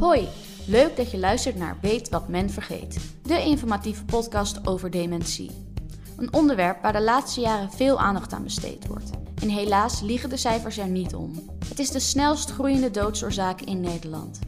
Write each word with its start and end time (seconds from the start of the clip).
Hoi, 0.00 0.28
leuk 0.66 0.96
dat 0.96 1.10
je 1.10 1.18
luistert 1.18 1.56
naar 1.56 1.78
Weet 1.80 2.08
wat 2.08 2.28
men 2.28 2.50
vergeet, 2.50 2.98
de 3.22 3.42
informatieve 3.42 4.04
podcast 4.04 4.66
over 4.66 4.90
dementie. 4.90 5.50
Een 6.16 6.32
onderwerp 6.32 6.82
waar 6.82 6.92
de 6.92 7.02
laatste 7.02 7.40
jaren 7.40 7.70
veel 7.70 7.98
aandacht 7.98 8.32
aan 8.32 8.42
besteed 8.42 8.86
wordt. 8.86 9.10
En 9.42 9.48
helaas 9.48 10.00
liegen 10.00 10.28
de 10.28 10.36
cijfers 10.36 10.78
er 10.78 10.88
niet 10.88 11.14
om. 11.14 11.32
Het 11.68 11.78
is 11.78 11.90
de 11.90 12.00
snelst 12.00 12.50
groeiende 12.50 12.90
doodsoorzaak 12.90 13.60
in 13.60 13.80
Nederland. 13.80 14.38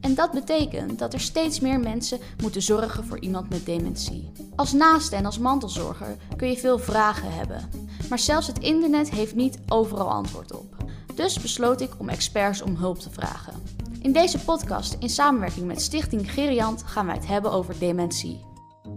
En 0.00 0.14
dat 0.14 0.30
betekent 0.30 0.98
dat 0.98 1.12
er 1.12 1.20
steeds 1.20 1.60
meer 1.60 1.80
mensen 1.80 2.18
moeten 2.42 2.62
zorgen 2.62 3.04
voor 3.04 3.20
iemand 3.20 3.48
met 3.48 3.66
dementie. 3.66 4.30
Als 4.56 4.72
naaste 4.72 5.16
en 5.16 5.26
als 5.26 5.38
mantelzorger 5.38 6.16
kun 6.36 6.48
je 6.48 6.56
veel 6.56 6.78
vragen 6.78 7.32
hebben. 7.32 7.70
Maar 8.08 8.18
zelfs 8.18 8.46
het 8.46 8.58
internet 8.58 9.10
heeft 9.10 9.34
niet 9.34 9.58
overal 9.68 10.10
antwoord 10.10 10.52
op. 10.52 10.76
Dus 11.14 11.40
besloot 11.40 11.80
ik 11.80 11.90
om 11.98 12.08
experts 12.08 12.62
om 12.62 12.76
hulp 12.76 12.98
te 12.98 13.10
vragen. 13.10 13.81
In 14.02 14.12
deze 14.12 14.44
podcast, 14.44 14.96
in 15.00 15.08
samenwerking 15.08 15.66
met 15.66 15.80
Stichting 15.80 16.32
Geriant, 16.32 16.82
gaan 16.82 17.06
wij 17.06 17.14
het 17.14 17.26
hebben 17.26 17.52
over 17.52 17.78
dementie. 17.78 18.44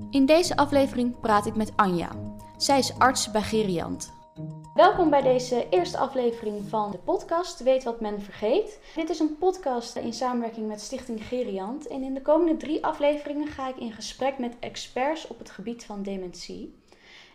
In 0.09 0.25
deze 0.25 0.55
aflevering 0.57 1.19
praat 1.19 1.45
ik 1.45 1.55
met 1.55 1.71
Anja. 1.75 2.09
Zij 2.57 2.77
is 2.77 2.93
arts 2.97 3.31
bij 3.31 3.41
Geriant. 3.41 4.13
Welkom 4.73 5.09
bij 5.09 5.21
deze 5.21 5.69
eerste 5.69 5.97
aflevering 5.97 6.69
van 6.69 6.91
de 6.91 6.97
podcast 6.97 7.63
Weet 7.63 7.83
wat 7.83 8.01
men 8.01 8.21
vergeet. 8.21 8.79
Dit 8.95 9.09
is 9.09 9.19
een 9.19 9.37
podcast 9.37 9.95
in 9.95 10.13
samenwerking 10.13 10.67
met 10.67 10.81
Stichting 10.81 11.23
Geriant. 11.23 11.87
En 11.87 12.03
in 12.03 12.13
de 12.13 12.21
komende 12.21 12.57
drie 12.57 12.85
afleveringen 12.85 13.47
ga 13.47 13.69
ik 13.69 13.77
in 13.77 13.91
gesprek 13.91 14.37
met 14.37 14.55
experts 14.59 15.27
op 15.27 15.39
het 15.39 15.49
gebied 15.49 15.85
van 15.85 16.03
dementie. 16.03 16.79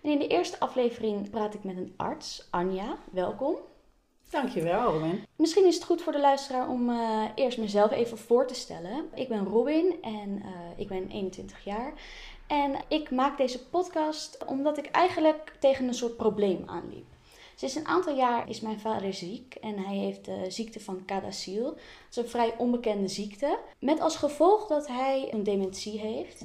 En 0.02 0.10
in 0.10 0.18
de 0.18 0.26
eerste 0.26 0.60
aflevering 0.60 1.30
praat 1.30 1.54
ik 1.54 1.64
met 1.64 1.76
een 1.76 1.94
arts, 1.96 2.46
Anja. 2.50 2.96
Welkom. 3.12 3.56
Dankjewel, 4.30 4.92
Robin. 4.92 5.24
Misschien 5.36 5.66
is 5.66 5.74
het 5.74 5.84
goed 5.84 6.02
voor 6.02 6.12
de 6.12 6.20
luisteraar 6.20 6.68
om 6.68 6.90
uh, 6.90 7.24
eerst 7.34 7.58
mezelf 7.58 7.90
even 7.90 8.18
voor 8.18 8.46
te 8.46 8.54
stellen. 8.54 9.08
Ik 9.14 9.28
ben 9.28 9.44
Robin 9.44 9.94
en 10.02 10.28
uh, 10.30 10.48
ik 10.76 10.88
ben 10.88 11.08
21 11.08 11.64
jaar. 11.64 11.92
En 12.46 12.76
ik 12.88 13.10
maak 13.10 13.36
deze 13.36 13.66
podcast 13.66 14.44
omdat 14.46 14.78
ik 14.78 14.86
eigenlijk 14.86 15.56
tegen 15.58 15.88
een 15.88 15.94
soort 15.94 16.16
probleem 16.16 16.62
aanliep. 16.66 17.06
Sinds 17.54 17.74
een 17.74 17.86
aantal 17.86 18.16
jaar 18.16 18.48
is 18.48 18.60
mijn 18.60 18.80
vader 18.80 19.14
ziek 19.14 19.54
en 19.54 19.78
hij 19.78 19.96
heeft 19.96 20.24
de 20.24 20.44
ziekte 20.48 20.80
van 20.80 21.04
Cadacil. 21.06 21.64
Dat 21.64 21.76
is 22.10 22.16
een 22.16 22.28
vrij 22.28 22.54
onbekende 22.58 23.08
ziekte. 23.08 23.58
Met 23.78 24.00
als 24.00 24.16
gevolg 24.16 24.66
dat 24.66 24.86
hij 24.86 25.28
een 25.32 25.42
dementie 25.42 25.98
heeft. 25.98 26.44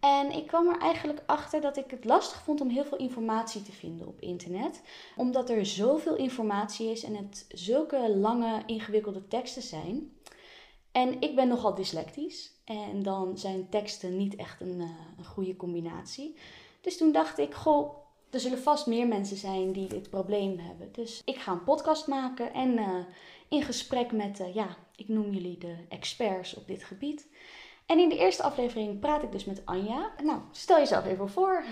En 0.00 0.30
ik 0.30 0.46
kwam 0.46 0.68
er 0.68 0.78
eigenlijk 0.78 1.22
achter 1.26 1.60
dat 1.60 1.76
ik 1.76 1.90
het 1.90 2.04
lastig 2.04 2.42
vond 2.42 2.60
om 2.60 2.68
heel 2.68 2.84
veel 2.84 2.98
informatie 2.98 3.62
te 3.62 3.72
vinden 3.72 4.06
op 4.06 4.20
internet. 4.20 4.82
Omdat 5.16 5.50
er 5.50 5.66
zoveel 5.66 6.16
informatie 6.16 6.90
is 6.90 7.04
en 7.04 7.16
het 7.16 7.44
zulke 7.48 8.16
lange, 8.16 8.62
ingewikkelde 8.66 9.28
teksten 9.28 9.62
zijn. 9.62 10.12
En 10.92 11.20
ik 11.20 11.34
ben 11.34 11.48
nogal 11.48 11.74
dyslectisch. 11.74 12.52
En 12.64 13.02
dan 13.02 13.38
zijn 13.38 13.68
teksten 13.68 14.16
niet 14.16 14.36
echt 14.36 14.60
een, 14.60 14.80
uh, 14.80 14.88
een 15.18 15.24
goede 15.24 15.56
combinatie. 15.56 16.36
Dus 16.80 16.96
toen 16.96 17.12
dacht 17.12 17.38
ik, 17.38 17.54
goh, 17.54 17.94
er 18.30 18.40
zullen 18.40 18.58
vast 18.58 18.86
meer 18.86 19.06
mensen 19.06 19.36
zijn 19.36 19.72
die 19.72 19.88
dit 19.88 20.10
probleem 20.10 20.58
hebben. 20.58 20.88
Dus 20.92 21.22
ik 21.24 21.36
ga 21.36 21.52
een 21.52 21.64
podcast 21.64 22.06
maken 22.06 22.52
en 22.52 22.78
uh, 22.78 22.96
in 23.48 23.62
gesprek 23.62 24.12
met, 24.12 24.40
uh, 24.40 24.54
ja, 24.54 24.76
ik 24.96 25.08
noem 25.08 25.30
jullie 25.30 25.58
de 25.58 25.76
experts 25.88 26.54
op 26.54 26.66
dit 26.66 26.84
gebied. 26.84 27.28
En 27.90 27.98
in 27.98 28.08
de 28.08 28.18
eerste 28.18 28.42
aflevering 28.42 29.00
praat 29.00 29.22
ik 29.22 29.32
dus 29.32 29.44
met 29.44 29.62
Anja. 29.64 30.10
Nou, 30.22 30.38
stel 30.50 30.78
jezelf 30.78 31.06
even 31.06 31.28
voor. 31.28 31.64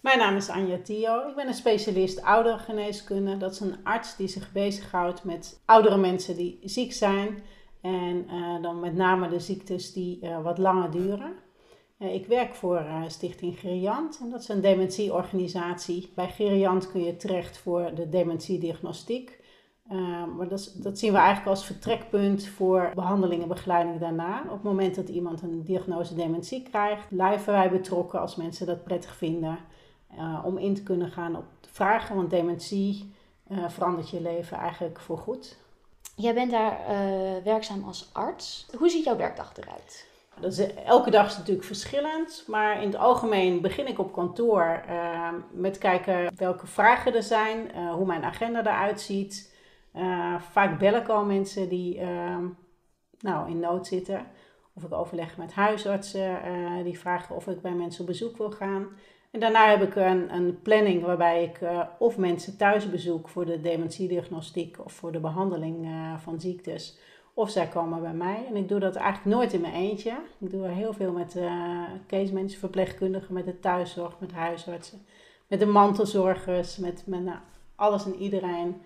Mijn 0.00 0.18
naam 0.18 0.36
is 0.36 0.48
Anja 0.48 0.78
Tio. 0.82 1.28
Ik 1.28 1.34
ben 1.34 1.46
een 1.46 1.54
specialist 1.54 2.22
ouderengeneeskunde. 2.22 3.36
Dat 3.36 3.52
is 3.52 3.60
een 3.60 3.76
arts 3.84 4.16
die 4.16 4.28
zich 4.28 4.52
bezighoudt 4.52 5.24
met 5.24 5.60
oudere 5.64 5.96
mensen 5.96 6.36
die 6.36 6.58
ziek 6.64 6.92
zijn. 6.92 7.42
En 7.80 8.26
uh, 8.30 8.62
dan 8.62 8.80
met 8.80 8.94
name 8.94 9.28
de 9.28 9.40
ziektes 9.40 9.92
die 9.92 10.18
uh, 10.22 10.42
wat 10.42 10.58
langer 10.58 10.90
duren. 10.90 11.34
Uh, 11.98 12.14
ik 12.14 12.26
werk 12.26 12.54
voor 12.54 12.84
Stichting 13.08 13.58
Geriant. 13.58 14.18
En 14.22 14.30
dat 14.30 14.40
is 14.40 14.48
een 14.48 14.60
dementieorganisatie. 14.60 16.12
Bij 16.14 16.28
Geriant 16.28 16.90
kun 16.90 17.04
je 17.04 17.16
terecht 17.16 17.58
voor 17.58 17.94
de 17.94 18.08
dementiediagnostiek. 18.08 19.40
Uh, 19.92 20.24
maar 20.36 20.48
dat, 20.48 20.72
dat, 20.74 20.98
zien 20.98 21.12
we 21.12 21.18
eigenlijk 21.18 21.48
als 21.48 21.66
vertrekpunt 21.66 22.46
voor 22.46 22.90
behandeling 22.94 23.42
en 23.42 23.48
begeleiding 23.48 24.00
daarna. 24.00 24.42
Op 24.44 24.50
het 24.50 24.62
moment 24.62 24.94
dat 24.94 25.08
iemand 25.08 25.42
een 25.42 25.62
diagnose 25.64 26.14
dementie 26.14 26.62
krijgt, 26.62 27.08
blijven 27.08 27.52
wij 27.52 27.70
betrokken 27.70 28.20
als 28.20 28.36
mensen 28.36 28.66
dat 28.66 28.84
prettig 28.84 29.16
vinden. 29.16 29.58
Uh, 30.18 30.42
om 30.44 30.58
in 30.58 30.74
te 30.74 30.82
kunnen 30.82 31.10
gaan 31.10 31.36
op 31.36 31.44
de 31.60 31.68
vragen, 31.72 32.16
want 32.16 32.30
dementie 32.30 33.14
uh, 33.48 33.68
verandert 33.68 34.10
je 34.10 34.20
leven 34.20 34.56
eigenlijk 34.56 35.00
voorgoed. 35.00 35.56
Jij 36.16 36.34
bent 36.34 36.50
daar 36.50 36.78
werkzaam 37.44 37.84
als 37.84 38.10
arts. 38.12 38.66
Hoe 38.78 38.88
ziet 38.88 39.04
jouw 39.04 39.16
werkdag 39.16 39.52
eruit? 39.56 40.06
Dat 40.40 40.52
is, 40.52 40.74
elke 40.74 41.10
dag 41.10 41.26
is 41.26 41.36
natuurlijk 41.36 41.66
verschillend, 41.66 42.44
maar 42.46 42.82
in 42.82 42.86
het 42.88 42.96
algemeen 42.96 43.60
begin 43.60 43.86
ik 43.86 43.98
op 43.98 44.12
kantoor 44.12 44.84
met 45.50 45.78
kijken 45.78 46.36
welke 46.36 46.66
vragen 46.66 47.14
er 47.14 47.22
zijn, 47.22 47.70
hoe 47.92 48.06
mijn 48.06 48.24
agenda 48.24 48.60
eruit 48.60 49.00
ziet. 49.00 49.54
Uh, 49.96 50.40
vaak 50.40 50.78
bel 50.78 50.94
ik 50.94 51.08
al 51.08 51.24
mensen 51.24 51.68
die 51.68 52.00
uh, 52.00 52.36
nou, 53.20 53.50
in 53.50 53.60
nood 53.60 53.86
zitten. 53.86 54.26
Of 54.74 54.82
ik 54.82 54.92
overleg 54.92 55.36
met 55.36 55.52
huisartsen 55.52 56.40
uh, 56.46 56.84
die 56.84 56.98
vragen 56.98 57.36
of 57.36 57.46
ik 57.46 57.60
bij 57.62 57.72
mensen 57.72 58.00
op 58.00 58.06
bezoek 58.06 58.36
wil 58.36 58.50
gaan. 58.50 58.86
En 59.30 59.40
daarna 59.40 59.68
heb 59.68 59.82
ik 59.82 59.94
een, 59.94 60.34
een 60.34 60.62
planning 60.62 61.02
waarbij 61.02 61.44
ik 61.44 61.60
uh, 61.60 61.82
of 61.98 62.18
mensen 62.18 62.56
thuis 62.56 62.90
bezoek 62.90 63.28
voor 63.28 63.46
de 63.46 63.60
dementiediagnostiek 63.60 64.76
of 64.84 64.92
voor 64.92 65.12
de 65.12 65.20
behandeling 65.20 65.88
van 66.18 66.40
ziektes. 66.40 66.98
Of 67.34 67.50
zij 67.50 67.68
komen 67.68 68.00
bij 68.00 68.12
mij. 68.12 68.46
En 68.48 68.56
ik 68.56 68.68
doe 68.68 68.80
dat 68.80 68.96
eigenlijk 68.96 69.36
nooit 69.36 69.52
in 69.52 69.60
mijn 69.60 69.74
eentje. 69.74 70.12
Ik 70.38 70.50
doe 70.50 70.66
heel 70.66 70.92
veel 70.92 71.12
met 71.12 71.40
case 72.06 72.32
mensen, 72.32 72.58
verpleegkundigen, 72.58 73.34
met 73.34 73.44
de 73.44 73.60
thuiszorg, 73.60 74.20
met 74.20 74.32
huisartsen, 74.32 75.06
met 75.46 75.58
de 75.58 75.66
mantelzorgers, 75.66 76.76
met, 76.76 77.02
met 77.06 77.24
nou, 77.24 77.38
alles 77.76 78.04
en 78.04 78.14
iedereen 78.14 78.76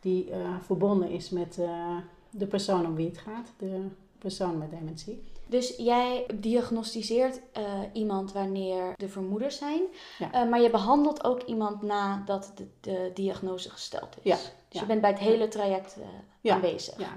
die 0.00 0.30
uh, 0.30 0.36
verbonden 0.60 1.10
is 1.10 1.30
met 1.30 1.56
uh, 1.58 1.96
de 2.30 2.46
persoon 2.46 2.86
om 2.86 2.94
wie 2.94 3.08
het 3.08 3.18
gaat, 3.18 3.52
de 3.58 3.86
persoon 4.18 4.58
met 4.58 4.70
dementie. 4.70 5.22
Dus 5.46 5.76
jij 5.76 6.26
diagnosticeert 6.34 7.40
uh, 7.58 7.64
iemand 7.92 8.32
wanneer 8.32 8.94
er 8.96 9.08
vermoedens 9.08 9.56
zijn, 9.58 9.82
ja. 10.18 10.44
maar 10.44 10.60
je 10.60 10.70
behandelt 10.70 11.24
ook 11.24 11.42
iemand 11.42 11.82
nadat 11.82 12.52
de, 12.54 12.66
de 12.80 13.10
diagnose 13.14 13.70
gesteld 13.70 14.16
is. 14.16 14.22
Ja. 14.22 14.36
Dus 14.36 14.52
ja. 14.68 14.80
je 14.80 14.86
bent 14.86 15.00
bij 15.00 15.10
het 15.10 15.18
hele 15.18 15.48
traject 15.48 15.96
aanwezig. 16.42 16.98
Ja. 16.98 17.12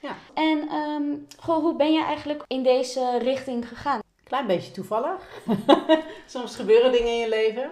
Ja. 0.00 0.16
En 0.34 0.72
um, 0.74 1.26
goh, 1.38 1.58
hoe 1.58 1.76
ben 1.76 1.92
je 1.92 2.02
eigenlijk 2.02 2.42
in 2.46 2.62
deze 2.62 3.18
richting 3.18 3.68
gegaan? 3.68 4.00
Klein 4.24 4.46
beetje 4.46 4.70
toevallig. 4.72 5.42
Soms 6.26 6.56
gebeuren 6.56 6.92
dingen 6.92 7.12
in 7.12 7.18
je 7.18 7.28
leven. 7.28 7.70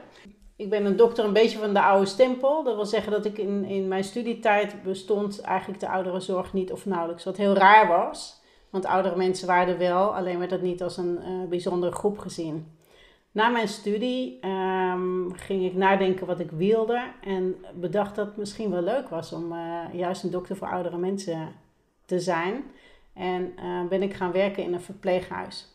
Ik 0.57 0.71
ben 0.71 0.85
een 0.85 0.97
dokter 0.97 1.25
een 1.25 1.33
beetje 1.33 1.59
van 1.59 1.75
de 1.75 1.83
oude 1.83 2.07
stempel. 2.07 2.63
Dat 2.63 2.75
wil 2.75 2.87
zeggen 2.87 3.13
dat 3.13 3.25
ik 3.25 3.39
in, 3.39 3.65
in 3.65 3.89
mijn 3.89 4.05
studietijd 4.05 4.83
bestond 4.83 5.41
eigenlijk 5.41 5.81
de 5.81 5.89
ouderenzorg 5.89 6.53
niet 6.53 6.73
of 6.73 6.87
nauwelijks. 6.87 7.25
Wat 7.25 7.37
heel 7.37 7.55
raar 7.55 7.89
was. 7.89 8.43
Want 8.71 8.87
oudere 8.87 9.17
mensen 9.17 9.47
waren 9.47 9.73
er 9.73 9.79
wel, 9.79 10.15
alleen 10.15 10.39
werd 10.39 10.51
dat 10.51 10.63
niet 10.63 10.83
als 10.83 10.97
een 10.97 11.19
uh, 11.23 11.49
bijzondere 11.49 11.93
groep 11.93 12.19
gezien. 12.19 12.73
Na 13.33 13.49
mijn 13.49 13.69
studie 13.69 14.47
um, 14.47 15.33
ging 15.35 15.65
ik 15.65 15.75
nadenken 15.75 16.27
wat 16.27 16.41
ik 16.41 16.51
wilde. 16.51 17.03
En 17.21 17.65
bedacht 17.75 18.15
dat 18.15 18.27
het 18.27 18.37
misschien 18.37 18.71
wel 18.71 18.83
leuk 18.83 19.09
was 19.09 19.33
om 19.33 19.53
uh, 19.53 19.81
juist 19.93 20.23
een 20.23 20.31
dokter 20.31 20.57
voor 20.57 20.69
oudere 20.69 20.97
mensen 20.97 21.53
te 22.05 22.21
zijn. 22.21 22.65
En 23.13 23.53
uh, 23.65 23.89
ben 23.89 24.03
ik 24.03 24.15
gaan 24.15 24.33
werken 24.33 24.63
in 24.63 24.73
een 24.73 24.81
verpleeghuis. 24.81 25.74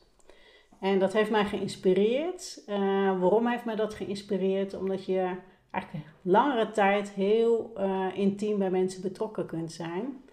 En 0.79 0.99
dat 0.99 1.13
heeft 1.13 1.31
mij 1.31 1.45
geïnspireerd. 1.45 2.63
Uh, 2.67 2.75
waarom 3.19 3.47
heeft 3.47 3.65
mij 3.65 3.75
dat 3.75 3.93
geïnspireerd? 3.93 4.73
Omdat 4.73 5.05
je 5.05 5.35
eigenlijk 5.71 6.05
langere 6.21 6.71
tijd 6.71 7.09
heel 7.09 7.73
uh, 7.77 8.07
intiem 8.13 8.57
bij 8.57 8.69
mensen 8.69 9.01
betrokken 9.01 9.45
kunt 9.45 9.71
zijn. 9.71 10.23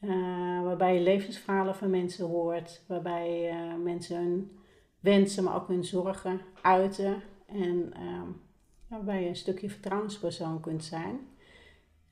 Uh, 0.00 0.62
waarbij 0.62 0.94
je 0.94 1.00
levensverhalen 1.00 1.74
van 1.74 1.90
mensen 1.90 2.26
hoort, 2.26 2.84
waarbij 2.88 3.54
mensen 3.82 4.16
hun 4.16 4.58
wensen, 5.00 5.44
maar 5.44 5.54
ook 5.54 5.68
hun 5.68 5.84
zorgen 5.84 6.40
uiten. 6.62 7.22
En 7.46 7.92
waarbij 8.88 9.22
je 9.22 9.28
een 9.28 9.36
stukje 9.36 9.70
vertrouwenspersoon 9.70 10.60
kunt 10.60 10.84
zijn. 10.84 11.20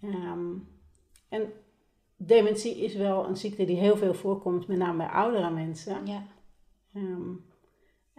Um, 0.02 0.68
en 1.28 1.52
dementie 2.16 2.76
is 2.76 2.94
wel 2.94 3.26
een 3.26 3.36
ziekte 3.36 3.64
die 3.64 3.76
heel 3.76 3.96
veel 3.96 4.14
voorkomt, 4.14 4.66
met 4.66 4.78
name 4.78 4.96
bij 4.96 5.06
oudere 5.06 5.50
mensen. 5.50 6.06
Ja. 6.06 6.22
Um, 6.94 7.44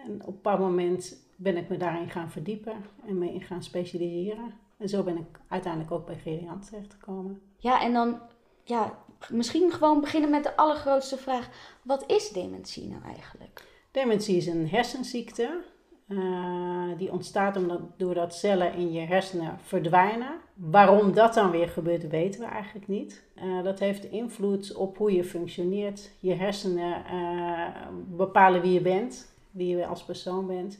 en 0.05 0.13
op 0.13 0.27
een 0.27 0.33
bepaald 0.33 0.59
moment 0.59 1.29
ben 1.35 1.57
ik 1.57 1.69
me 1.69 1.77
daarin 1.77 2.09
gaan 2.09 2.31
verdiepen 2.31 2.85
en 3.05 3.17
me 3.17 3.33
in 3.33 3.41
gaan 3.41 3.63
specialiseren. 3.63 4.53
En 4.77 4.89
zo 4.89 5.03
ben 5.03 5.17
ik 5.17 5.39
uiteindelijk 5.47 5.91
ook 5.91 6.05
bij 6.05 6.17
Geriant 6.17 6.67
terechtgekomen. 6.69 7.41
Ja, 7.57 7.81
en 7.81 7.93
dan 7.93 8.19
ja, 8.63 8.97
misschien 9.29 9.71
gewoon 9.71 10.01
beginnen 10.01 10.29
met 10.29 10.43
de 10.43 10.55
allergrootste 10.55 11.17
vraag. 11.17 11.49
Wat 11.83 12.03
is 12.07 12.29
dementie 12.29 12.87
nou 12.87 13.03
eigenlijk? 13.03 13.63
Dementie 13.91 14.37
is 14.37 14.47
een 14.47 14.69
hersenziekte. 14.69 15.63
Uh, 16.07 16.97
die 16.97 17.11
ontstaat 17.11 17.57
omdat, 17.57 17.81
doordat 17.97 18.35
cellen 18.35 18.73
in 18.73 18.91
je 18.91 18.99
hersenen 18.99 19.57
verdwijnen. 19.61 20.39
Waarom 20.53 21.13
dat 21.13 21.33
dan 21.33 21.51
weer 21.51 21.67
gebeurt, 21.67 22.07
weten 22.07 22.39
we 22.39 22.45
eigenlijk 22.45 22.87
niet. 22.87 23.23
Uh, 23.43 23.63
dat 23.63 23.79
heeft 23.79 24.03
invloed 24.03 24.75
op 24.75 24.97
hoe 24.97 25.13
je 25.13 25.23
functioneert. 25.23 26.11
Je 26.19 26.33
hersenen 26.33 27.03
uh, 27.13 27.67
bepalen 28.07 28.61
wie 28.61 28.73
je 28.73 28.81
bent, 28.81 29.30
wie 29.51 29.77
je 29.77 29.85
als 29.85 30.03
persoon 30.03 30.47
bent. 30.47 30.79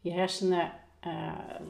Je 0.00 0.12
hersenen 0.12 0.72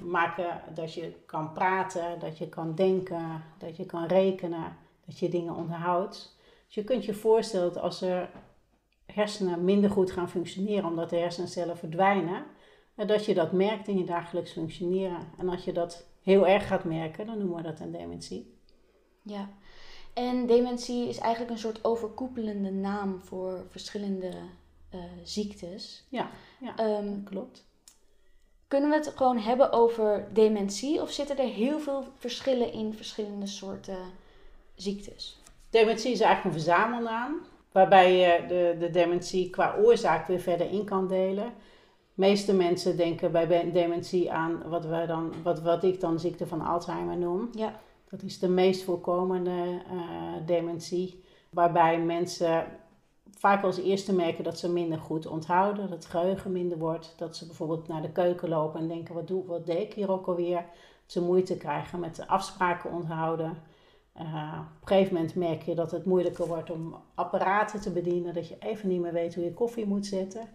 maken 0.02 0.60
dat 0.74 0.94
je 0.94 1.12
kan 1.26 1.52
praten, 1.52 2.18
dat 2.18 2.38
je 2.38 2.48
kan 2.48 2.74
denken, 2.74 3.44
dat 3.58 3.76
je 3.76 3.86
kan 3.86 4.06
rekenen, 4.06 4.76
dat 5.06 5.18
je 5.18 5.28
dingen 5.28 5.54
onderhoudt. 5.54 6.38
Dus 6.66 6.74
je 6.74 6.84
kunt 6.84 7.04
je 7.04 7.14
voorstellen 7.14 7.72
dat 7.72 7.82
als 7.82 8.02
er 8.02 8.30
hersenen 9.06 9.64
minder 9.64 9.90
goed 9.90 10.10
gaan 10.10 10.28
functioneren 10.28 10.84
omdat 10.84 11.10
de 11.10 11.16
hersencellen 11.16 11.76
verdwijnen, 11.76 12.44
dat 12.94 13.24
je 13.24 13.34
dat 13.34 13.52
merkt 13.52 13.88
in 13.88 13.98
je 13.98 14.04
dagelijks 14.04 14.52
functioneren. 14.52 15.18
En 15.38 15.48
als 15.48 15.64
je 15.64 15.72
dat 15.72 16.06
heel 16.22 16.46
erg 16.46 16.66
gaat 16.66 16.84
merken, 16.84 17.26
dan 17.26 17.38
noemen 17.38 17.56
we 17.56 17.62
dat 17.62 17.80
een 17.80 17.92
dementie. 17.92 18.58
Ja, 19.22 19.48
en 20.14 20.46
dementie 20.46 21.08
is 21.08 21.18
eigenlijk 21.18 21.52
een 21.52 21.58
soort 21.58 21.84
overkoepelende 21.84 22.70
naam 22.70 23.20
voor 23.20 23.64
verschillende 23.68 24.32
uh, 24.94 25.00
ziektes. 25.22 26.06
Ja, 26.08 26.30
ja 26.60 26.98
um, 26.98 27.24
klopt. 27.24 27.68
Kunnen 28.68 28.90
we 28.90 28.96
het 28.96 29.12
gewoon 29.16 29.38
hebben 29.38 29.72
over 29.72 30.28
dementie 30.32 31.02
of 31.02 31.10
zitten 31.10 31.38
er 31.38 31.48
heel 31.48 31.78
veel 31.78 32.04
verschillen 32.16 32.72
in 32.72 32.94
verschillende 32.94 33.46
soorten 33.46 33.98
ziektes? 34.74 35.40
Dementie 35.70 36.12
is 36.12 36.20
eigenlijk 36.20 36.56
een 36.56 36.62
verzamelnaam, 36.62 37.40
waarbij 37.72 38.16
je 38.16 38.44
de, 38.48 38.76
de 38.78 38.90
dementie 38.90 39.50
qua 39.50 39.76
oorzaak 39.76 40.26
weer 40.26 40.40
verder 40.40 40.70
in 40.70 40.84
kan 40.84 41.08
delen 41.08 41.52
meeste 42.20 42.54
mensen 42.54 42.96
denken 42.96 43.32
bij 43.32 43.70
dementie 43.72 44.32
aan 44.32 44.62
wat, 44.68 44.84
wij 44.84 45.06
dan, 45.06 45.32
wat, 45.42 45.60
wat 45.62 45.84
ik 45.84 46.00
dan 46.00 46.20
ziekte 46.20 46.46
van 46.46 46.60
Alzheimer 46.60 47.16
noem. 47.16 47.48
Ja. 47.52 47.80
Dat 48.10 48.22
is 48.22 48.38
de 48.38 48.48
meest 48.48 48.82
voorkomende 48.82 49.50
uh, 49.50 50.46
dementie, 50.46 51.24
waarbij 51.50 52.00
mensen 52.00 52.64
vaak 53.38 53.62
als 53.62 53.78
eerste 53.78 54.14
merken 54.14 54.44
dat 54.44 54.58
ze 54.58 54.72
minder 54.72 54.98
goed 54.98 55.26
onthouden, 55.26 55.82
dat 55.82 55.90
het 55.90 56.06
geheugen 56.06 56.52
minder 56.52 56.78
wordt, 56.78 57.14
dat 57.16 57.36
ze 57.36 57.46
bijvoorbeeld 57.46 57.88
naar 57.88 58.02
de 58.02 58.12
keuken 58.12 58.48
lopen 58.48 58.80
en 58.80 58.88
denken 58.88 59.14
wat, 59.14 59.28
doe, 59.28 59.46
wat 59.46 59.66
deed 59.66 59.82
ik 59.82 59.92
hier 59.92 60.10
ook 60.10 60.26
alweer, 60.26 60.64
ze 61.06 61.22
moeite 61.22 61.56
krijgen 61.56 62.00
met 62.00 62.24
afspraken 62.26 62.92
onthouden. 62.92 63.56
Uh, 64.20 64.58
op 64.60 64.80
een 64.80 64.88
gegeven 64.88 65.14
moment 65.14 65.34
merk 65.34 65.62
je 65.62 65.74
dat 65.74 65.90
het 65.90 66.04
moeilijker 66.04 66.46
wordt 66.46 66.70
om 66.70 66.96
apparaten 67.14 67.80
te 67.80 67.90
bedienen, 67.90 68.34
dat 68.34 68.48
je 68.48 68.56
even 68.58 68.88
niet 68.88 69.00
meer 69.00 69.12
weet 69.12 69.34
hoe 69.34 69.44
je 69.44 69.54
koffie 69.54 69.86
moet 69.86 70.06
zetten. 70.06 70.48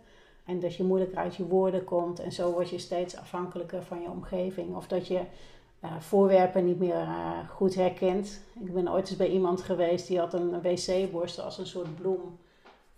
En 0.45 0.59
dat 0.59 0.75
je 0.75 0.83
moeilijker 0.83 1.17
uit 1.17 1.35
je 1.35 1.47
woorden 1.47 1.83
komt. 1.83 2.19
En 2.19 2.31
zo 2.31 2.51
word 2.51 2.69
je 2.69 2.77
steeds 2.77 3.17
afhankelijker 3.17 3.83
van 3.83 4.01
je 4.01 4.09
omgeving. 4.09 4.75
Of 4.75 4.87
dat 4.87 5.07
je 5.07 5.21
uh, 5.83 5.99
voorwerpen 5.99 6.65
niet 6.65 6.79
meer 6.79 7.01
uh, 7.01 7.49
goed 7.49 7.75
herkent. 7.75 8.41
Ik 8.59 8.73
ben 8.73 8.91
ooit 8.91 9.09
eens 9.09 9.17
bij 9.17 9.29
iemand 9.29 9.61
geweest 9.61 10.07
die 10.07 10.19
had 10.19 10.33
een 10.33 10.61
wc-borstel 10.61 11.43
als 11.43 11.57
een 11.57 11.67
soort 11.67 11.95
bloem 11.95 12.37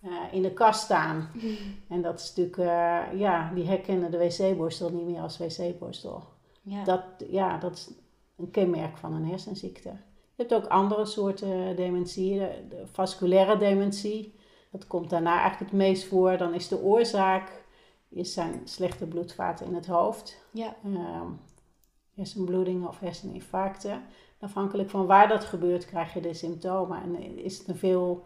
uh, 0.07 0.33
in 0.33 0.41
de 0.41 0.53
kast 0.53 0.83
staan. 0.83 1.29
En 1.89 2.01
dat 2.01 2.19
is 2.19 2.33
natuurlijk, 2.35 2.71
ja, 3.17 3.51
die 3.53 3.65
herkennen 3.65 4.11
de 4.11 4.17
wc-borstel 4.17 4.89
niet 4.89 5.05
meer 5.05 5.21
als 5.21 5.37
wc-borstel. 5.37 6.23
Ja. 6.61 6.83
Dat, 6.83 7.03
ja, 7.29 7.57
dat 7.57 7.73
is 7.73 7.89
een 8.37 8.51
kenmerk 8.51 8.97
van 8.97 9.13
een 9.13 9.25
hersenziekte. 9.25 9.89
Je 10.35 10.43
hebt 10.43 10.53
ook 10.53 10.65
andere 10.65 11.05
soorten 11.05 11.75
dementie, 11.75 12.39
de, 12.39 12.65
de 12.69 12.87
vasculaire 12.87 13.57
dementie. 13.57 14.35
Dat 14.71 14.87
komt 14.87 15.09
daarna 15.09 15.39
eigenlijk 15.39 15.71
het 15.71 15.79
meest 15.79 16.05
voor. 16.05 16.37
Dan 16.37 16.53
is 16.53 16.67
de 16.67 16.81
oorzaak 16.81 17.65
is 18.09 18.33
zijn 18.33 18.61
slechte 18.63 19.05
bloedvaten 19.05 19.65
in 19.65 19.75
het 19.75 19.87
hoofd. 19.87 20.45
Ja. 20.51 20.75
Uh, 20.85 21.21
hersenbloedingen 22.13 22.87
of 22.87 22.99
herseninfarcten. 22.99 24.03
Afhankelijk 24.39 24.89
van 24.89 25.05
waar 25.05 25.27
dat 25.27 25.43
gebeurt, 25.43 25.85
krijg 25.85 26.13
je 26.13 26.21
de 26.21 26.33
symptomen. 26.33 27.01
En 27.01 27.37
is 27.37 27.57
het 27.57 27.67
een 27.67 27.75
veel 27.75 28.25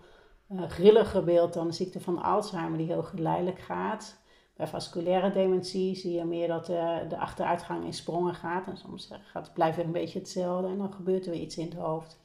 uh, 0.52 0.70
grilliger 0.70 1.24
beeld 1.24 1.54
dan 1.54 1.68
de 1.68 1.74
ziekte 1.74 2.00
van 2.00 2.22
Alzheimer, 2.22 2.78
die 2.78 2.88
heel 2.88 3.04
geleidelijk 3.04 3.60
gaat. 3.60 4.20
Bij 4.56 4.68
vasculaire 4.68 5.32
dementie 5.32 5.96
zie 5.96 6.12
je 6.12 6.24
meer 6.24 6.48
dat 6.48 6.70
uh, 6.70 6.98
de 7.10 7.18
achteruitgang 7.18 7.86
in 7.86 7.94
sprongen 7.94 8.36
gaat. 8.36 8.68
En 8.68 8.78
soms 8.78 9.10
gaat 9.24 9.46
het 9.46 9.54
blijft 9.54 9.76
weer 9.76 9.86
een 9.86 9.92
beetje 9.92 10.20
hetzelfde 10.20 10.68
en 10.68 10.78
dan 10.78 10.94
gebeurt 10.94 11.26
er 11.26 11.32
weer 11.32 11.42
iets 11.42 11.58
in 11.58 11.66
het 11.66 11.74
hoofd. 11.74 12.20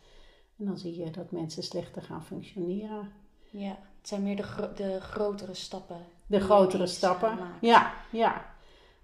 En 0.58 0.64
dan 0.64 0.78
zie 0.78 0.98
je 0.98 1.10
dat 1.10 1.30
mensen 1.30 1.62
slechter 1.62 2.02
gaan 2.02 2.24
functioneren. 2.24 3.12
Ja. 3.50 3.78
Het 3.98 4.08
zijn 4.08 4.22
meer 4.22 4.36
de, 4.36 4.70
de 4.74 5.00
grotere 5.00 5.54
stappen. 5.54 6.06
De 6.26 6.40
grotere 6.40 6.86
stappen, 6.86 7.38
ja, 7.60 7.92
ja. 8.10 8.55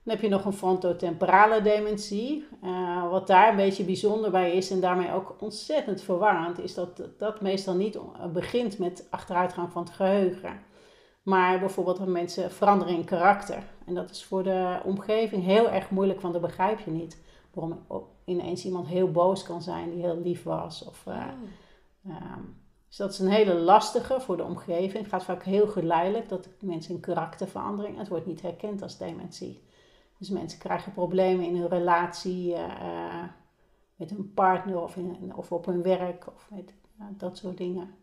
Dan 0.04 0.14
heb 0.14 0.22
je 0.22 0.28
nog 0.28 0.44
een 0.44 0.52
frontotemporale 0.52 1.62
dementie. 1.62 2.46
Uh, 2.64 3.10
wat 3.10 3.26
daar 3.26 3.48
een 3.48 3.56
beetje 3.56 3.84
bijzonder 3.84 4.30
bij 4.30 4.52
is 4.52 4.70
en 4.70 4.80
daarmee 4.80 5.12
ook 5.12 5.36
ontzettend 5.40 6.00
verwarrend, 6.02 6.58
is 6.58 6.74
dat 6.74 7.02
dat 7.18 7.40
meestal 7.40 7.74
niet 7.74 7.98
begint 8.32 8.78
met 8.78 9.06
achteruitgang 9.10 9.72
van 9.72 9.82
het 9.82 9.92
geheugen. 9.92 10.60
Maar 11.22 11.58
bijvoorbeeld 11.58 11.98
dat 11.98 12.06
mensen 12.06 12.50
veranderen 12.50 12.94
in 12.94 13.04
karakter. 13.04 13.62
En 13.86 13.94
dat 13.94 14.10
is 14.10 14.24
voor 14.24 14.42
de 14.42 14.80
omgeving 14.84 15.44
heel 15.44 15.70
erg 15.70 15.90
moeilijk, 15.90 16.20
want 16.20 16.32
dan 16.32 16.42
begrijp 16.42 16.80
je 16.80 16.90
niet 16.90 17.20
waarom 17.54 17.86
ineens 18.24 18.64
iemand 18.64 18.86
heel 18.86 19.10
boos 19.10 19.42
kan 19.42 19.62
zijn 19.62 19.90
die 19.90 20.02
heel 20.02 20.20
lief 20.22 20.42
was. 20.42 20.84
Of, 20.84 21.04
uh, 21.08 21.26
dus 22.88 22.96
dat 22.96 23.12
is 23.12 23.18
een 23.18 23.30
hele 23.30 23.54
lastige 23.54 24.20
voor 24.20 24.36
de 24.36 24.44
omgeving. 24.44 25.02
Het 25.02 25.12
gaat 25.12 25.24
vaak 25.24 25.42
heel 25.42 25.66
geleidelijk 25.66 26.28
dat 26.28 26.48
mensen 26.60 26.94
in 26.94 27.00
karakterverandering. 27.00 27.98
Het 27.98 28.08
wordt 28.08 28.26
niet 28.26 28.42
herkend 28.42 28.82
als 28.82 28.98
dementie. 28.98 29.62
Dus 30.22 30.30
mensen 30.30 30.58
krijgen 30.58 30.92
problemen 30.92 31.44
in 31.44 31.56
hun 31.56 31.68
relatie 31.68 32.52
uh, 32.52 33.24
met 33.96 34.10
hun 34.10 34.32
partner 34.34 34.82
of, 34.82 34.96
of 35.34 35.52
op 35.52 35.66
hun 35.66 35.82
werk 35.82 36.26
of 36.26 36.48
dat 37.16 37.36
soort 37.36 37.56
dingen. 37.56 37.94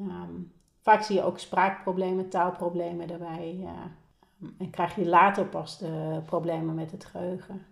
Um, 0.00 0.52
vaak 0.80 1.02
zie 1.02 1.16
je 1.16 1.22
ook 1.22 1.38
spraakproblemen, 1.38 2.28
taalproblemen 2.28 3.08
daarbij. 3.08 3.58
Uh, 3.62 4.50
en 4.58 4.70
krijg 4.70 4.94
je 4.94 5.06
later 5.06 5.46
pas 5.46 5.78
de 5.78 6.22
problemen 6.26 6.74
met 6.74 6.90
het 6.90 7.04
geheugen. 7.04 7.66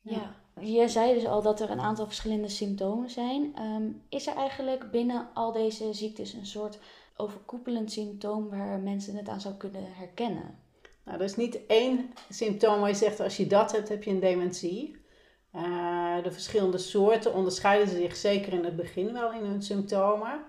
ja. 0.00 0.34
Je 0.60 0.88
zei 0.88 1.14
dus 1.14 1.26
al 1.26 1.42
dat 1.42 1.60
er 1.60 1.70
een 1.70 1.80
aantal 1.80 2.06
verschillende 2.06 2.48
symptomen 2.48 3.10
zijn. 3.10 3.54
Ehm, 3.54 3.88
is 4.08 4.26
er 4.26 4.36
eigenlijk 4.36 4.90
binnen 4.90 5.28
al 5.34 5.52
deze 5.52 5.92
ziektes 5.92 6.32
een 6.32 6.46
soort 6.46 6.78
overkoepelend 7.16 7.92
symptoom 7.92 8.48
waar 8.48 8.80
mensen 8.80 9.16
het 9.16 9.28
aan 9.28 9.40
zou 9.40 9.54
kunnen 9.54 9.94
herkennen? 9.94 10.58
Nou, 11.04 11.18
er 11.18 11.24
is 11.24 11.36
niet 11.36 11.66
één 11.66 12.12
symptoom 12.28 12.80
waar 12.80 12.88
je 12.88 12.94
zegt 12.94 13.20
als 13.20 13.36
je 13.36 13.46
dat 13.46 13.72
hebt, 13.72 13.88
heb 13.88 14.02
je 14.02 14.10
een 14.10 14.20
dementie. 14.20 15.00
Uh, 15.54 16.22
de 16.22 16.32
verschillende 16.32 16.78
soorten 16.78 17.34
onderscheiden 17.34 17.88
zich 17.88 18.16
zeker 18.16 18.52
in 18.52 18.64
het 18.64 18.76
begin 18.76 19.12
wel 19.12 19.32
in 19.32 19.44
hun 19.44 19.62
symptomen. 19.62 20.44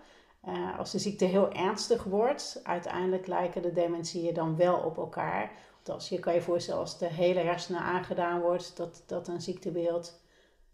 Uh, 0.48 0.80
als 0.80 0.92
de 0.92 1.00
ziekte 1.00 1.26
heel 1.26 1.52
ernstig 1.52 2.04
wordt, 2.04 2.60
uiteindelijk 2.64 3.28
lijken 3.28 3.62
de 3.62 3.74
dementieën 3.74 4.34
dan 4.34 4.56
wel 4.56 4.78
op 4.78 4.98
elkaar 4.98 5.52
als 5.90 6.10
je 6.10 6.20
kan 6.20 6.34
je 6.34 6.42
voorstellen 6.42 6.82
als 6.82 6.98
de 6.98 7.08
hele 7.08 7.40
hersenen 7.40 7.82
aangedaan 7.82 8.42
wordt, 8.42 8.78
dat, 8.78 9.04
dat 9.06 9.28
een 9.28 9.42
ziektebeeld, 9.42 10.22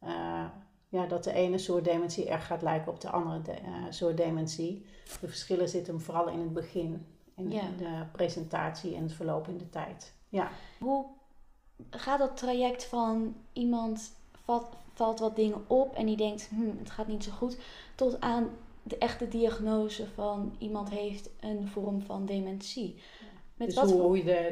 uh, 0.03 0.45
ja, 0.89 1.05
dat 1.05 1.23
de 1.23 1.33
ene 1.33 1.57
soort 1.57 1.83
dementie 1.83 2.29
erg 2.29 2.45
gaat 2.45 2.61
lijken 2.61 2.91
op 2.91 3.01
de 3.01 3.09
andere 3.09 3.41
de, 3.41 3.55
soort 3.89 4.17
dementie. 4.17 4.85
De 5.21 5.27
verschillen 5.27 5.69
zitten 5.69 6.01
vooral 6.01 6.29
in 6.29 6.39
het 6.39 6.53
begin, 6.53 7.05
in 7.39 7.77
de 7.77 8.03
presentatie 8.11 8.95
en 8.95 9.03
het 9.03 9.13
verloop 9.13 9.47
in 9.47 9.57
de 9.57 9.69
tijd. 9.69 10.13
Ja. 10.29 10.49
Hoe 10.79 11.05
gaat 11.89 12.19
dat 12.19 12.37
traject 12.37 12.83
van 12.83 13.35
iemand 13.53 14.11
valt, 14.43 14.65
valt 14.93 15.19
wat 15.19 15.35
dingen 15.35 15.63
op 15.67 15.95
en 15.95 16.05
die 16.05 16.17
denkt, 16.17 16.47
hm, 16.47 16.77
het 16.79 16.89
gaat 16.89 17.07
niet 17.07 17.23
zo 17.23 17.31
goed, 17.31 17.57
tot 17.95 18.21
aan 18.21 18.49
de 18.83 18.97
echte 18.97 19.27
diagnose 19.27 20.07
van 20.07 20.55
iemand 20.57 20.89
heeft 20.89 21.29
een 21.39 21.67
vorm 21.67 22.01
van 22.01 22.25
dementie? 22.25 22.95
Met 23.55 23.67
dus 23.67 23.75
wat 23.77 23.91
hoe, 23.91 24.17
je 24.17 24.23
de 24.23 24.51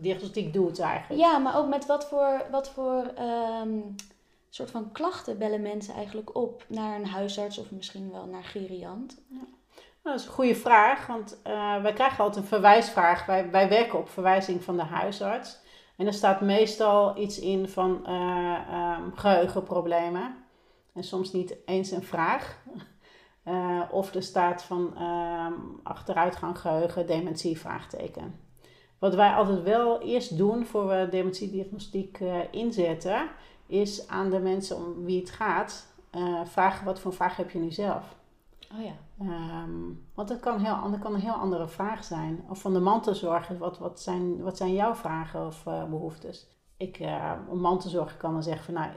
diagnostiek 0.00 0.52
doet 0.52 0.78
eigenlijk. 0.78 1.22
Ja, 1.22 1.38
maar 1.38 1.56
ook 1.56 1.68
met 1.68 1.86
wat 1.86 2.08
voor, 2.08 2.46
wat 2.50 2.70
voor 2.70 3.12
um, 3.62 3.94
soort 4.50 4.70
van 4.70 4.92
klachten 4.92 5.38
bellen 5.38 5.62
mensen 5.62 5.94
eigenlijk 5.94 6.36
op 6.36 6.64
naar 6.68 7.00
een 7.00 7.06
huisarts 7.06 7.58
of 7.58 7.70
misschien 7.70 8.10
wel 8.10 8.26
naar 8.26 8.44
geriant? 8.44 9.16
Ja. 9.28 9.38
Nou, 10.06 10.18
dat 10.18 10.26
is 10.26 10.32
een 10.32 10.38
goede 10.38 10.60
vraag, 10.60 11.06
want 11.06 11.40
uh, 11.46 11.82
wij 11.82 11.92
krijgen 11.92 12.24
altijd 12.24 12.42
een 12.42 12.48
verwijsvraag. 12.48 13.26
Wij, 13.26 13.50
wij 13.50 13.68
werken 13.68 13.98
op 13.98 14.08
verwijzing 14.08 14.64
van 14.64 14.76
de 14.76 14.82
huisarts. 14.82 15.58
En 15.96 16.06
er 16.06 16.12
staat 16.12 16.40
meestal 16.40 17.18
iets 17.18 17.38
in 17.38 17.68
van 17.68 18.04
uh, 18.08 18.58
um, 18.98 19.16
geheugenproblemen. 19.16 20.36
En 20.94 21.04
soms 21.04 21.32
niet 21.32 21.56
eens 21.64 21.90
een 21.90 22.02
vraag. 22.02 22.58
Uh, 23.44 23.80
of 23.90 24.14
er 24.14 24.22
staat 24.22 24.62
van 24.62 24.94
uh, 24.98 25.46
achteruitgang 25.82 26.58
geheugen, 26.58 27.06
dementie, 27.06 27.58
vraagteken. 27.58 28.40
Wat 28.98 29.14
wij 29.14 29.34
altijd 29.34 29.62
wel 29.62 30.02
eerst 30.02 30.36
doen 30.36 30.66
voor 30.66 30.88
we 30.88 31.08
dementiediagnostiek 31.10 32.20
uh, 32.20 32.34
inzetten, 32.50 33.28
is 33.66 34.08
aan 34.08 34.30
de 34.30 34.38
mensen 34.38 34.76
om 34.76 35.04
wie 35.04 35.20
het 35.20 35.30
gaat 35.30 35.94
vragen 36.44 36.84
wat 36.84 37.00
voor 37.00 37.12
vraag 37.12 37.36
heb 37.36 37.50
je 37.50 37.58
nu 37.58 37.70
zelf. 37.70 38.15
Oh 38.72 38.84
ja. 38.84 38.94
Ehm, 39.18 39.92
want 40.14 40.28
dat 40.28 40.40
kan, 40.40 40.60
heel, 40.60 40.90
dat 40.90 41.00
kan 41.00 41.14
een 41.14 41.20
heel 41.20 41.32
andere 41.32 41.68
vraag 41.68 42.04
zijn. 42.04 42.44
Of 42.48 42.60
van 42.60 42.72
de 42.72 42.80
mantelzorger, 42.80 43.58
wat, 43.58 43.78
wat, 43.78 44.00
zijn, 44.00 44.42
wat 44.42 44.56
zijn 44.56 44.74
jouw 44.74 44.94
vragen 44.94 45.46
of 45.46 45.66
uh, 45.66 45.84
behoeftes? 45.84 46.46
Ik, 46.76 47.00
uh, 47.00 47.32
een 47.50 47.60
mantelzorger 47.60 48.16
kan 48.16 48.32
dan 48.32 48.42
zeggen 48.42 48.64
van, 48.64 48.74
nou, 48.74 48.90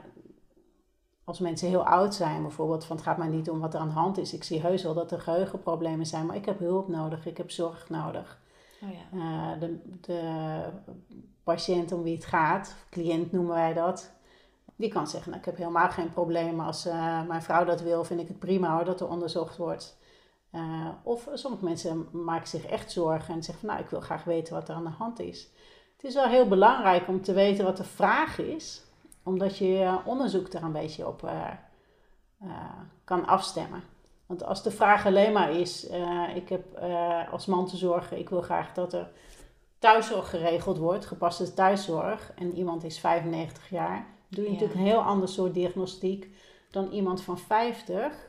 als 1.24 1.38
mensen 1.38 1.68
heel 1.68 1.86
oud 1.86 2.14
zijn 2.14 2.42
bijvoorbeeld, 2.42 2.84
van 2.84 2.96
het 2.96 3.04
gaat 3.04 3.18
mij 3.18 3.28
niet 3.28 3.50
om 3.50 3.60
wat 3.60 3.74
er 3.74 3.80
aan 3.80 3.88
de 3.88 3.94
hand 3.94 4.18
is. 4.18 4.32
Ik 4.32 4.44
zie 4.44 4.60
heus 4.60 4.82
wel 4.82 4.94
dat 4.94 5.12
er 5.12 5.20
geheugenproblemen 5.20 6.06
zijn, 6.06 6.26
maar 6.26 6.36
ik 6.36 6.44
heb 6.44 6.58
hulp 6.58 6.88
nodig, 6.88 7.26
ik 7.26 7.36
heb 7.36 7.50
zorg 7.50 7.88
nodig. 7.88 8.40
Oh 8.82 8.88
ja. 8.92 9.18
Uh, 9.18 9.60
de, 9.60 9.78
de 10.00 10.62
patiënt 11.44 11.92
om 11.92 12.02
wie 12.02 12.14
het 12.14 12.24
gaat, 12.24 12.76
cliënt 12.90 13.32
noemen 13.32 13.54
wij 13.54 13.72
dat, 13.72 14.12
die 14.80 14.90
kan 14.90 15.06
zeggen, 15.06 15.30
nou, 15.30 15.42
ik 15.42 15.46
heb 15.46 15.56
helemaal 15.56 15.90
geen 15.90 16.12
probleem. 16.12 16.60
Als 16.60 16.86
uh, 16.86 17.26
mijn 17.26 17.42
vrouw 17.42 17.64
dat 17.64 17.80
wil, 17.80 18.04
vind 18.04 18.20
ik 18.20 18.28
het 18.28 18.38
prima 18.38 18.84
dat 18.84 19.00
er 19.00 19.08
onderzocht 19.08 19.56
wordt. 19.56 19.98
Uh, 20.52 20.88
of 21.02 21.28
sommige 21.34 21.64
mensen 21.64 22.08
maken 22.12 22.48
zich 22.48 22.66
echt 22.66 22.92
zorgen 22.92 23.34
en 23.34 23.42
zeggen 23.42 23.66
van, 23.66 23.74
nou, 23.74 23.84
ik 23.84 23.90
wil 23.90 24.00
graag 24.00 24.24
weten 24.24 24.54
wat 24.54 24.68
er 24.68 24.74
aan 24.74 24.84
de 24.84 24.90
hand 24.90 25.18
is. 25.18 25.48
Het 25.96 26.04
is 26.04 26.14
wel 26.14 26.26
heel 26.26 26.48
belangrijk 26.48 27.08
om 27.08 27.22
te 27.22 27.32
weten 27.32 27.64
wat 27.64 27.76
de 27.76 27.84
vraag 27.84 28.38
is, 28.38 28.82
omdat 29.22 29.56
je 29.56 29.98
onderzoek 30.04 30.52
er 30.52 30.62
een 30.62 30.72
beetje 30.72 31.06
op 31.06 31.22
uh, 31.22 32.50
kan 33.04 33.26
afstemmen. 33.26 33.82
Want 34.26 34.44
als 34.44 34.62
de 34.62 34.70
vraag 34.70 35.06
alleen 35.06 35.32
maar 35.32 35.50
is, 35.50 35.86
ik 36.34 36.48
heb 36.48 36.78
als 37.30 37.46
man 37.46 37.66
te 37.66 37.76
zorgen, 37.76 38.18
ik 38.18 38.28
wil 38.28 38.42
graag 38.42 38.72
dat 38.72 38.92
er 38.92 39.10
thuiszorg 39.78 40.30
geregeld 40.30 40.78
wordt, 40.78 41.06
gepaste 41.06 41.54
thuiszorg, 41.54 42.32
en 42.34 42.54
iemand 42.54 42.84
is 42.84 42.98
95 42.98 43.70
jaar, 43.70 44.06
doe 44.30 44.44
je 44.44 44.50
natuurlijk 44.50 44.78
een 44.78 44.86
heel 44.86 45.02
ander 45.02 45.28
soort 45.28 45.54
diagnostiek 45.54 46.30
dan 46.70 46.90
iemand 46.90 47.22
van 47.22 47.38
50. 47.38 48.28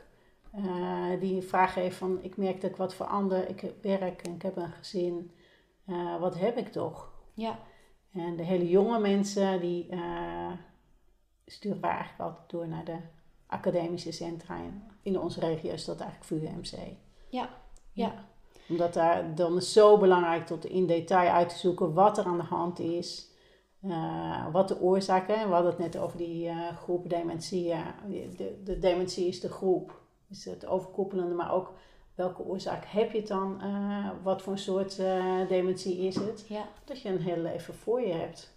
Uh, 0.56 1.20
die 1.20 1.34
een 1.34 1.42
vraag 1.42 1.74
heeft 1.74 1.96
van, 1.96 2.18
ik 2.22 2.36
merk 2.36 2.60
dat 2.60 2.70
ik 2.70 2.76
wat 2.76 2.94
verander, 2.94 3.48
ik 3.48 3.60
heb 3.60 3.82
werk 3.82 4.22
en 4.22 4.34
ik 4.34 4.42
heb 4.42 4.56
een 4.56 4.72
gezin. 4.72 5.30
Uh, 5.86 6.20
wat 6.20 6.38
heb 6.38 6.56
ik 6.56 6.72
toch? 6.72 7.12
Ja. 7.34 7.58
En 8.12 8.36
de 8.36 8.42
hele 8.42 8.68
jonge 8.68 8.98
mensen, 8.98 9.60
die 9.60 9.86
uh, 9.90 10.52
sturen 11.46 11.80
wij 11.80 11.90
eigenlijk 11.90 12.20
altijd 12.20 12.50
door 12.50 12.68
naar 12.68 12.84
de 12.84 12.96
academische 13.46 14.12
centra. 14.12 14.56
In, 14.56 14.82
in 15.02 15.20
onze 15.20 15.40
regio 15.40 15.72
is 15.72 15.84
dat 15.84 16.00
eigenlijk 16.00 16.42
VUMC. 16.42 16.96
Ja, 17.28 17.48
ja. 17.92 18.24
Omdat 18.68 18.94
daar 18.94 19.34
dan 19.34 19.56
is 19.56 19.72
zo 19.72 19.98
belangrijk 19.98 20.46
tot 20.46 20.64
in 20.64 20.86
detail 20.86 21.30
uit 21.30 21.48
te 21.48 21.58
zoeken 21.58 21.94
wat 21.94 22.18
er 22.18 22.24
aan 22.24 22.38
de 22.38 22.42
hand 22.42 22.78
is. 22.78 23.30
Uh, 23.86 24.46
wat 24.52 24.68
de 24.68 24.80
oorzaken, 24.80 25.48
we 25.48 25.54
hadden 25.54 25.70
het 25.70 25.80
net 25.80 25.98
over 25.98 26.18
die 26.18 26.46
uh, 26.46 26.76
groep 26.76 27.10
dementie. 27.10 27.74
De, 28.36 28.60
de, 28.64 28.78
dementie 28.78 29.26
is 29.26 29.40
de 29.40 29.48
groep, 29.48 30.00
is 30.30 30.44
het 30.44 30.66
overkoepelende, 30.66 31.34
maar 31.34 31.52
ook 31.52 31.72
welke 32.14 32.42
oorzaak 32.42 32.84
heb 32.86 33.12
je 33.12 33.18
het 33.18 33.28
dan? 33.28 33.60
wat 34.22 34.42
voor 34.42 34.52
een 34.52 34.58
soort 34.58 34.96
dementie 35.48 35.98
is 35.98 36.14
het? 36.14 36.44
Ja. 36.48 36.68
Dat 36.84 37.00
je 37.00 37.08
een 37.08 37.20
heel 37.20 37.36
leven 37.36 37.74
voor 37.74 38.00
je 38.00 38.12
hebt. 38.12 38.52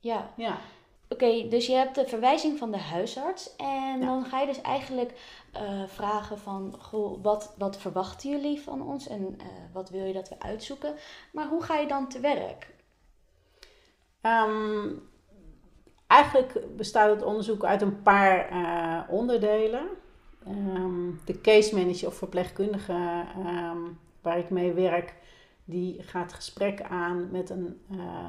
Ja. 0.00 0.30
ja. 0.36 0.58
Oké, 1.08 1.48
dus 1.48 1.66
je 1.66 1.72
hebt 1.72 1.94
de 1.94 2.06
verwijzing 2.06 2.58
van 2.58 2.70
de 2.70 2.78
huisarts 2.78 3.56
en 3.56 4.00
ja. 4.00 4.06
dan 4.06 4.24
ga 4.24 4.40
je 4.40 4.46
dus 4.46 4.60
eigenlijk 4.60 5.12
vragen 5.86 6.38
van, 6.38 6.76
goh, 6.80 7.22
wat, 7.22 7.54
wat 7.58 7.76
verwachten 7.76 8.30
jullie 8.30 8.60
van 8.60 8.82
ons 8.82 9.06
en 9.08 9.36
wat 9.72 9.90
wil 9.90 10.04
je 10.04 10.12
dat 10.12 10.28
we 10.28 10.40
uitzoeken? 10.40 10.94
Maar 11.32 11.48
hoe 11.48 11.62
ga 11.62 11.78
je 11.78 11.86
dan 11.86 12.08
te 12.08 12.20
werk? 12.20 12.73
Um, 14.26 15.02
eigenlijk 16.06 16.76
bestaat 16.76 17.10
het 17.10 17.22
onderzoek 17.22 17.64
uit 17.64 17.82
een 17.82 18.02
paar 18.02 18.52
uh, 18.52 19.00
onderdelen. 19.08 19.86
Um, 20.48 21.20
de 21.24 21.40
case 21.40 21.76
manager 21.76 22.08
of 22.08 22.14
verpleegkundige 22.14 23.24
um, 23.46 23.98
waar 24.22 24.38
ik 24.38 24.50
mee 24.50 24.72
werk, 24.72 25.14
die 25.64 26.02
gaat 26.02 26.32
gesprek 26.32 26.82
aan 26.82 27.30
met 27.30 27.50
een 27.50 27.80
uh, 27.90 28.26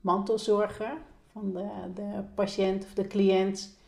mantelzorger 0.00 0.96
van 1.32 1.52
de, 1.52 1.68
de 1.94 2.24
patiënt 2.34 2.84
of 2.84 2.94
de 2.94 3.06
cliënt. 3.06 3.78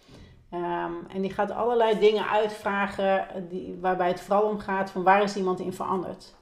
en 1.09 1.21
die 1.21 1.33
gaat 1.33 1.51
allerlei 1.51 1.99
dingen 1.99 2.29
uitvragen 2.29 3.27
die, 3.49 3.79
waarbij 3.81 4.09
het 4.09 4.21
vooral 4.21 4.49
om 4.49 4.59
gaat 4.59 4.91
van 4.91 5.03
waar 5.03 5.23
is 5.23 5.37
iemand 5.37 5.61
in 5.61 5.73
veranderd. 5.73 6.35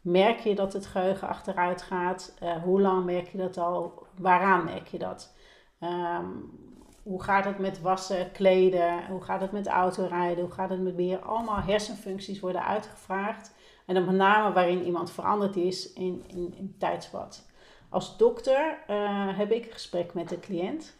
Merk 0.00 0.38
je 0.38 0.54
dat 0.54 0.72
het 0.72 0.86
geheugen 0.86 1.28
achteruit 1.28 1.82
gaat? 1.82 2.34
Uh, 2.42 2.62
hoe 2.62 2.80
lang 2.80 3.04
merk 3.04 3.28
je 3.28 3.38
dat 3.38 3.58
al? 3.58 4.05
Waaraan 4.18 4.64
merk 4.64 4.88
je 4.88 4.98
dat? 4.98 5.34
Um, 5.80 6.64
hoe 7.02 7.22
gaat 7.22 7.44
het 7.44 7.58
met 7.58 7.80
wassen, 7.80 8.32
kleden? 8.32 9.06
Hoe 9.06 9.22
gaat 9.22 9.40
het 9.40 9.52
met 9.52 9.66
autorijden? 9.66 10.44
Hoe 10.44 10.52
gaat 10.52 10.70
het 10.70 10.82
met 10.82 10.96
beheer? 10.96 11.18
Allemaal 11.18 11.60
hersenfuncties 11.60 12.40
worden 12.40 12.64
uitgevraagd. 12.64 13.54
En 13.86 13.94
dan 13.94 14.04
met 14.04 14.14
name 14.14 14.54
waarin 14.54 14.84
iemand 14.84 15.10
veranderd 15.10 15.56
is 15.56 15.92
in, 15.92 16.24
in, 16.26 16.54
in 16.56 16.74
tijdsbad. 16.78 17.46
Als 17.88 18.16
dokter 18.16 18.78
uh, 18.90 19.38
heb 19.38 19.52
ik 19.52 19.66
een 19.66 19.72
gesprek 19.72 20.14
met 20.14 20.28
de 20.28 20.40
cliënt. 20.40 20.96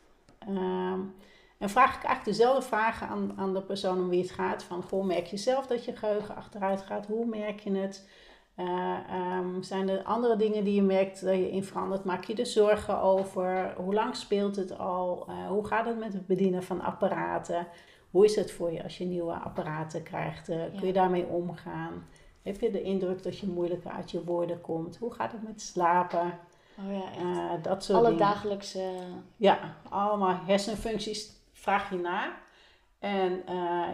Um, 0.48 1.14
en 1.58 1.70
vraag 1.70 1.96
ik 1.96 2.04
eigenlijk 2.04 2.24
dezelfde 2.24 2.62
vragen 2.68 3.08
aan, 3.08 3.32
aan 3.36 3.54
de 3.54 3.62
persoon 3.62 3.98
om 3.98 4.08
wie 4.08 4.22
het 4.22 4.30
gaat. 4.30 4.62
Van, 4.62 4.82
goh, 4.82 5.04
merk 5.04 5.26
je 5.26 5.36
zelf 5.36 5.66
dat 5.66 5.84
je 5.84 5.96
geheugen 5.96 6.36
achteruit 6.36 6.82
gaat? 6.82 7.06
Hoe 7.06 7.26
merk 7.26 7.60
je 7.60 7.72
het? 7.72 8.08
Uh, 8.56 8.96
um, 9.38 9.62
zijn 9.62 9.88
er 9.88 10.02
andere 10.02 10.36
dingen 10.36 10.64
die 10.64 10.74
je 10.74 10.82
merkt 10.82 11.24
dat 11.24 11.34
je 11.34 11.50
in 11.50 11.64
verandert? 11.64 12.04
Maak 12.04 12.24
je 12.24 12.34
er 12.34 12.46
zorgen 12.46 13.00
over? 13.00 13.74
Hoe 13.76 13.94
lang 13.94 14.16
speelt 14.16 14.56
het 14.56 14.78
al? 14.78 15.26
Uh, 15.28 15.46
hoe 15.46 15.66
gaat 15.66 15.86
het 15.86 15.98
met 15.98 16.12
het 16.12 16.26
bedienen 16.26 16.62
van 16.62 16.80
apparaten? 16.80 17.66
Hoe 18.10 18.24
is 18.24 18.36
het 18.36 18.52
voor 18.52 18.72
je 18.72 18.82
als 18.82 18.98
je 18.98 19.04
nieuwe 19.04 19.32
apparaten 19.32 20.02
krijgt? 20.02 20.48
Uh, 20.48 20.62
kun 20.78 20.86
je 20.86 20.92
daarmee 20.92 21.26
omgaan? 21.26 22.06
Heb 22.42 22.60
je 22.60 22.70
de 22.70 22.82
indruk 22.82 23.22
dat 23.22 23.38
je 23.38 23.46
moeilijker 23.46 23.90
uit 23.90 24.10
je 24.10 24.24
woorden 24.24 24.60
komt? 24.60 24.96
Hoe 24.96 25.12
gaat 25.12 25.32
het 25.32 25.42
met 25.42 25.60
slapen? 25.60 26.38
Oh 26.78 26.92
ja, 26.92 27.50
echt. 27.52 27.64
dat 27.64 27.84
soort 27.84 27.98
Alle 27.98 28.08
dingen. 28.08 28.26
dagelijkse... 28.26 28.92
Ja, 29.36 29.58
allemaal 29.88 30.38
hersenfuncties 30.46 31.30
vraag 31.52 31.90
je 31.90 31.96
na. 31.96 32.36
En 32.98 33.32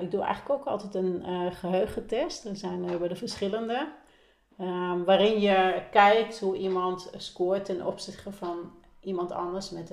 ik 0.01 0.11
doe 0.11 0.23
eigenlijk 0.23 0.61
ook 0.61 0.67
altijd 0.67 0.95
een 0.95 1.23
geheugentest. 1.53 2.45
Er 2.45 2.57
zijn 2.57 2.89
er 2.89 3.09
de 3.09 3.17
verschillende. 3.17 3.89
Um, 4.61 5.05
waarin 5.05 5.41
je 5.41 5.83
kijkt 5.91 6.41
hoe 6.41 6.57
iemand 6.57 7.11
scoort 7.17 7.65
ten 7.65 7.87
opzichte 7.87 8.33
van 8.33 8.71
iemand 9.01 9.33
anders 9.33 9.71
met 9.71 9.93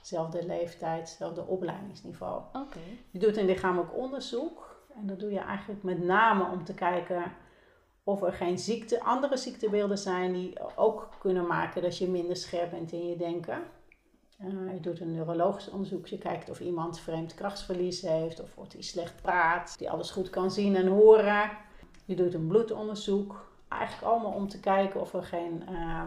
dezelfde 0.00 0.46
leeftijd, 0.46 1.00
hetzelfde 1.00 1.46
opleidingsniveau. 1.46 2.42
Okay. 2.48 2.98
Je 3.10 3.18
doet 3.18 3.36
een 3.36 3.44
lichamelijk 3.44 3.96
onderzoek 3.96 4.70
en 4.94 5.06
dat 5.06 5.20
doe 5.20 5.32
je 5.32 5.38
eigenlijk 5.38 5.82
met 5.82 6.04
name 6.04 6.50
om 6.52 6.64
te 6.64 6.74
kijken 6.74 7.32
of 8.04 8.22
er 8.22 8.32
geen 8.32 8.58
ziekte, 8.58 9.02
andere 9.02 9.36
ziektebeelden 9.36 9.98
zijn 9.98 10.32
die 10.32 10.76
ook 10.76 11.08
kunnen 11.18 11.46
maken 11.46 11.82
dat 11.82 11.98
je 11.98 12.08
minder 12.08 12.36
scherp 12.36 12.70
bent 12.70 12.92
in 12.92 13.08
je 13.08 13.16
denken. 13.16 13.62
Uh, 14.44 14.72
je 14.74 14.80
doet 14.80 15.00
een 15.00 15.12
neurologisch 15.12 15.70
onderzoek. 15.70 16.06
Je 16.06 16.18
kijkt 16.18 16.50
of 16.50 16.60
iemand 16.60 17.00
vreemd 17.00 17.34
krachtsverlies 17.34 18.00
heeft 18.00 18.40
of 18.42 18.56
of 18.56 18.72
hij 18.72 18.82
slecht 18.82 19.22
praat, 19.22 19.78
die 19.78 19.90
alles 19.90 20.10
goed 20.10 20.30
kan 20.30 20.50
zien 20.50 20.76
en 20.76 20.86
horen. 20.86 21.50
Je 22.04 22.16
doet 22.16 22.34
een 22.34 22.46
bloedonderzoek 22.46 23.49
eigenlijk 23.70 24.12
allemaal 24.12 24.32
om 24.32 24.48
te 24.48 24.60
kijken 24.60 25.00
of 25.00 25.14
er 25.14 25.22
geen, 25.22 25.62
uh, 25.70 26.02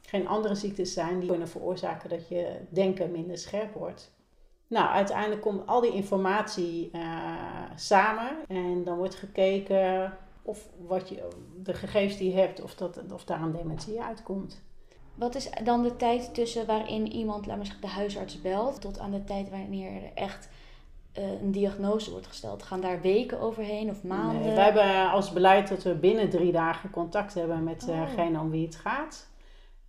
geen 0.00 0.28
andere 0.28 0.54
ziektes 0.54 0.92
zijn 0.92 1.18
die 1.18 1.28
kunnen 1.28 1.48
veroorzaken 1.48 2.08
dat 2.08 2.28
je 2.28 2.60
denken 2.68 3.10
minder 3.10 3.38
scherp 3.38 3.74
wordt. 3.74 4.12
Nou, 4.66 4.88
uiteindelijk 4.88 5.40
komt 5.40 5.66
al 5.66 5.80
die 5.80 5.92
informatie 5.92 6.90
uh, 6.92 7.36
samen 7.74 8.36
en 8.48 8.84
dan 8.84 8.96
wordt 8.96 9.14
gekeken 9.14 10.12
of 10.42 10.68
wat 10.86 11.08
je, 11.08 11.28
de 11.62 11.74
gegevens 11.74 12.16
die 12.16 12.30
je 12.30 12.40
hebt, 12.40 12.62
of, 12.62 12.74
dat, 12.74 13.00
of 13.12 13.24
daar 13.24 13.42
een 13.42 13.52
dementie 13.52 14.02
uitkomt. 14.02 14.62
Wat 15.14 15.34
is 15.34 15.50
dan 15.64 15.82
de 15.82 15.96
tijd 15.96 16.34
tussen 16.34 16.66
waarin 16.66 17.12
iemand, 17.12 17.46
laat 17.46 17.56
maar 17.56 17.66
zeggen, 17.66 17.84
de 17.84 17.90
huisarts 17.92 18.40
belt, 18.40 18.80
tot 18.80 18.98
aan 18.98 19.10
de 19.10 19.24
tijd 19.24 19.50
wanneer 19.50 20.02
er 20.02 20.10
echt 20.14 20.48
een 21.14 21.52
diagnose 21.52 22.10
wordt 22.10 22.26
gesteld? 22.26 22.62
Gaan 22.62 22.80
daar 22.80 23.00
weken 23.00 23.40
overheen 23.40 23.90
of 23.90 24.02
maanden? 24.02 24.40
Nee, 24.40 24.54
wij 24.54 24.64
hebben 24.64 25.10
als 25.10 25.32
beleid 25.32 25.68
dat 25.68 25.82
we 25.82 25.94
binnen 25.94 26.30
drie 26.30 26.52
dagen 26.52 26.90
contact 26.90 27.34
hebben 27.34 27.64
met 27.64 27.80
degene 27.80 28.36
oh. 28.36 28.42
om 28.42 28.50
wie 28.50 28.66
het 28.66 28.76
gaat. 28.76 29.32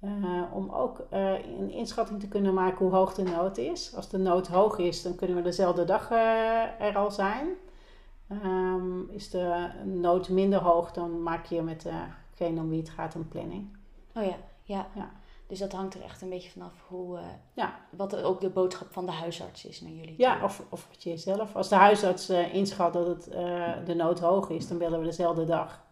Uh, 0.01 0.41
om 0.53 0.69
ook 0.69 1.07
uh, 1.13 1.33
een 1.59 1.71
inschatting 1.71 2.19
te 2.19 2.27
kunnen 2.27 2.53
maken 2.53 2.85
hoe 2.85 2.95
hoog 2.95 3.13
de 3.13 3.23
nood 3.23 3.57
is. 3.57 3.95
Als 3.95 4.09
de 4.09 4.17
nood 4.17 4.47
hoog 4.47 4.77
is, 4.77 5.01
dan 5.01 5.15
kunnen 5.15 5.35
we 5.35 5.41
dezelfde 5.41 5.85
dag 5.85 6.11
er 6.79 6.95
al 6.95 7.11
zijn. 7.11 7.47
Um, 8.43 9.09
is 9.09 9.29
de 9.29 9.69
nood 9.83 10.29
minder 10.29 10.59
hoog, 10.59 10.91
dan 10.91 11.23
maak 11.23 11.45
je 11.45 11.61
met 11.61 11.87
degene 12.37 12.59
om 12.59 12.69
wie 12.69 12.79
het 12.79 12.89
gaat 12.89 13.13
een 13.13 13.27
planning. 13.27 13.77
Oh 14.15 14.23
ja, 14.23 14.35
ja. 14.63 14.87
ja. 14.95 15.11
Dus 15.47 15.59
dat 15.59 15.71
hangt 15.71 15.93
er 15.93 16.01
echt 16.01 16.21
een 16.21 16.29
beetje 16.29 16.49
vanaf 16.49 16.73
hoe, 16.87 17.17
uh, 17.17 17.25
ja. 17.53 17.79
wat 17.89 18.23
ook 18.23 18.41
de 18.41 18.49
boodschap 18.49 18.93
van 18.93 19.05
de 19.05 19.11
huisarts 19.11 19.65
is 19.65 19.81
naar 19.81 19.91
jullie. 19.91 20.15
Ja, 20.17 20.43
of, 20.43 20.65
of 20.69 20.87
wat 20.87 21.03
je 21.03 21.17
zelf. 21.17 21.55
Als 21.55 21.69
de 21.69 21.75
huisarts 21.75 22.29
uh, 22.29 22.53
inschat 22.53 22.93
dat 22.93 23.07
het, 23.07 23.27
uh, 23.27 23.85
de 23.85 23.95
nood 23.95 24.19
hoog 24.19 24.49
is, 24.49 24.67
dan 24.67 24.77
bellen 24.77 24.99
we 24.99 25.05
dezelfde 25.05 25.45
dag. 25.45 25.83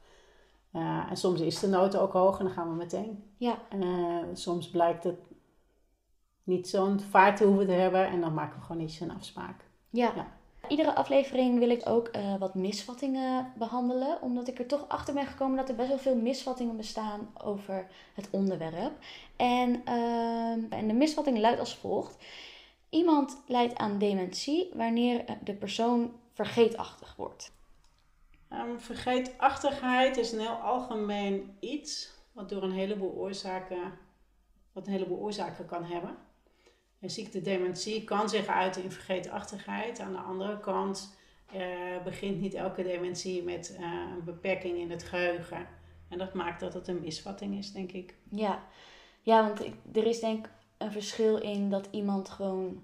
en 1.09 1.17
soms 1.17 1.39
is 1.39 1.59
de 1.59 1.67
nood 1.67 1.97
ook 1.97 2.13
hoog 2.13 2.39
en 2.39 2.45
dan 2.45 2.53
gaan 2.53 2.69
we 2.69 2.75
meteen. 2.75 3.33
Ja. 3.37 3.57
soms 4.33 4.69
blijkt 4.69 5.03
het 5.03 5.19
niet 6.43 6.69
zo'n 6.69 6.99
vaart 6.99 7.37
te 7.37 7.45
hoeven 7.45 7.65
te 7.65 7.71
hebben 7.71 8.07
en 8.07 8.21
dan 8.21 8.33
maken 8.33 8.59
we 8.59 8.65
gewoon 8.65 8.81
iets 8.81 8.99
een 8.99 9.15
afspraak. 9.15 9.65
Ja. 9.89 10.11
ja. 10.15 10.27
Iedere 10.67 10.95
aflevering 10.95 11.59
wil 11.59 11.69
ik 11.69 11.89
ook 11.89 12.09
uh, 12.15 12.35
wat 12.37 12.55
misvattingen 12.55 13.53
behandelen, 13.57 14.21
omdat 14.21 14.47
ik 14.47 14.59
er 14.59 14.65
toch 14.65 14.87
achter 14.87 15.13
ben 15.13 15.25
gekomen 15.25 15.57
dat 15.57 15.69
er 15.69 15.75
best 15.75 15.89
wel 15.89 15.97
veel 15.97 16.15
misvattingen 16.15 16.77
bestaan 16.77 17.33
over 17.43 17.87
het 18.13 18.27
onderwerp. 18.31 18.91
En, 19.35 19.81
uh, 19.87 20.73
en 20.73 20.87
de 20.87 20.93
misvatting 20.93 21.39
luidt 21.39 21.59
als 21.59 21.75
volgt. 21.75 22.17
Iemand 22.89 23.37
lijdt 23.47 23.75
aan 23.75 23.97
dementie 23.97 24.69
wanneer 24.73 25.25
de 25.43 25.53
persoon 25.53 26.13
vergeetachtig 26.33 27.15
wordt. 27.15 27.51
Um, 28.49 28.79
vergeetachtigheid 28.79 30.17
is 30.17 30.31
een 30.31 30.39
heel 30.39 30.49
algemeen 30.49 31.57
iets 31.59 32.11
wat 32.31 32.49
door 32.49 32.63
een 32.63 32.71
heleboel 32.71 33.13
oorzaken, 33.13 33.97
wat 34.71 34.87
een 34.87 34.93
heleboel 34.93 35.19
oorzaken 35.19 35.65
kan 35.65 35.83
hebben. 35.83 36.17
Een 37.03 37.09
ziekte 37.09 37.41
dementie 37.41 38.03
kan 38.03 38.29
zich 38.29 38.47
uiten 38.47 38.83
in 38.83 38.91
vergeetachtigheid. 38.91 39.99
Aan 39.99 40.11
de 40.11 40.19
andere 40.19 40.59
kant 40.59 41.15
uh, 41.55 42.03
begint 42.03 42.41
niet 42.41 42.53
elke 42.53 42.83
dementie 42.83 43.43
met 43.43 43.77
uh, 43.79 43.85
een 44.15 44.23
beperking 44.23 44.77
in 44.77 44.91
het 44.91 45.03
geheugen. 45.03 45.67
En 46.09 46.17
dat 46.17 46.33
maakt 46.33 46.59
dat 46.59 46.73
het 46.73 46.87
een 46.87 46.99
misvatting 46.99 47.57
is, 47.57 47.71
denk 47.71 47.91
ik. 47.91 48.15
Ja, 48.29 48.63
ja 49.21 49.43
want 49.43 49.59
er 49.93 50.05
is 50.05 50.19
denk 50.19 50.45
ik 50.45 50.51
een 50.77 50.91
verschil 50.91 51.37
in 51.37 51.69
dat 51.69 51.87
iemand 51.91 52.29
gewoon 52.29 52.83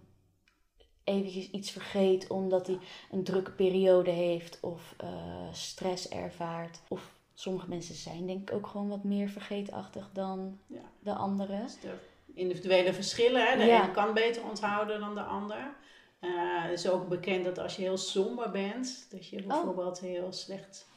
eventjes 1.03 1.51
iets 1.51 1.71
vergeet 1.71 2.27
omdat 2.27 2.67
hij 2.67 2.79
een 3.11 3.23
drukke 3.23 3.51
periode 3.51 4.11
heeft 4.11 4.59
of 4.61 4.95
uh, 5.03 5.09
stress 5.51 6.09
ervaart. 6.09 6.81
Of 6.87 7.11
sommige 7.33 7.69
mensen 7.69 7.95
zijn 7.95 8.25
denk 8.25 8.49
ik 8.49 8.55
ook 8.55 8.67
gewoon 8.67 8.87
wat 8.87 9.03
meer 9.03 9.29
vergeetachtig 9.29 10.09
dan 10.13 10.59
ja. 10.67 10.91
de 10.99 11.13
anderen. 11.13 11.67
de 11.81 11.93
individuele 12.39 12.93
verschillen. 12.93 13.45
Hè? 13.45 13.57
De 13.57 13.65
ja. 13.65 13.83
een 13.83 13.91
kan 13.91 14.13
beter 14.13 14.43
onthouden 14.43 14.99
dan 14.99 15.15
de 15.15 15.21
ander. 15.21 15.75
Uh, 16.21 16.63
het 16.63 16.71
is 16.71 16.89
ook 16.89 17.07
bekend 17.07 17.45
dat 17.45 17.57
als 17.57 17.75
je 17.75 17.81
heel 17.81 17.97
somber 17.97 18.51
bent, 18.51 19.07
dat 19.09 19.27
je 19.27 19.39
oh. 19.39 19.47
bijvoorbeeld 19.47 19.99
heel 19.99 20.31
slecht 20.31 20.87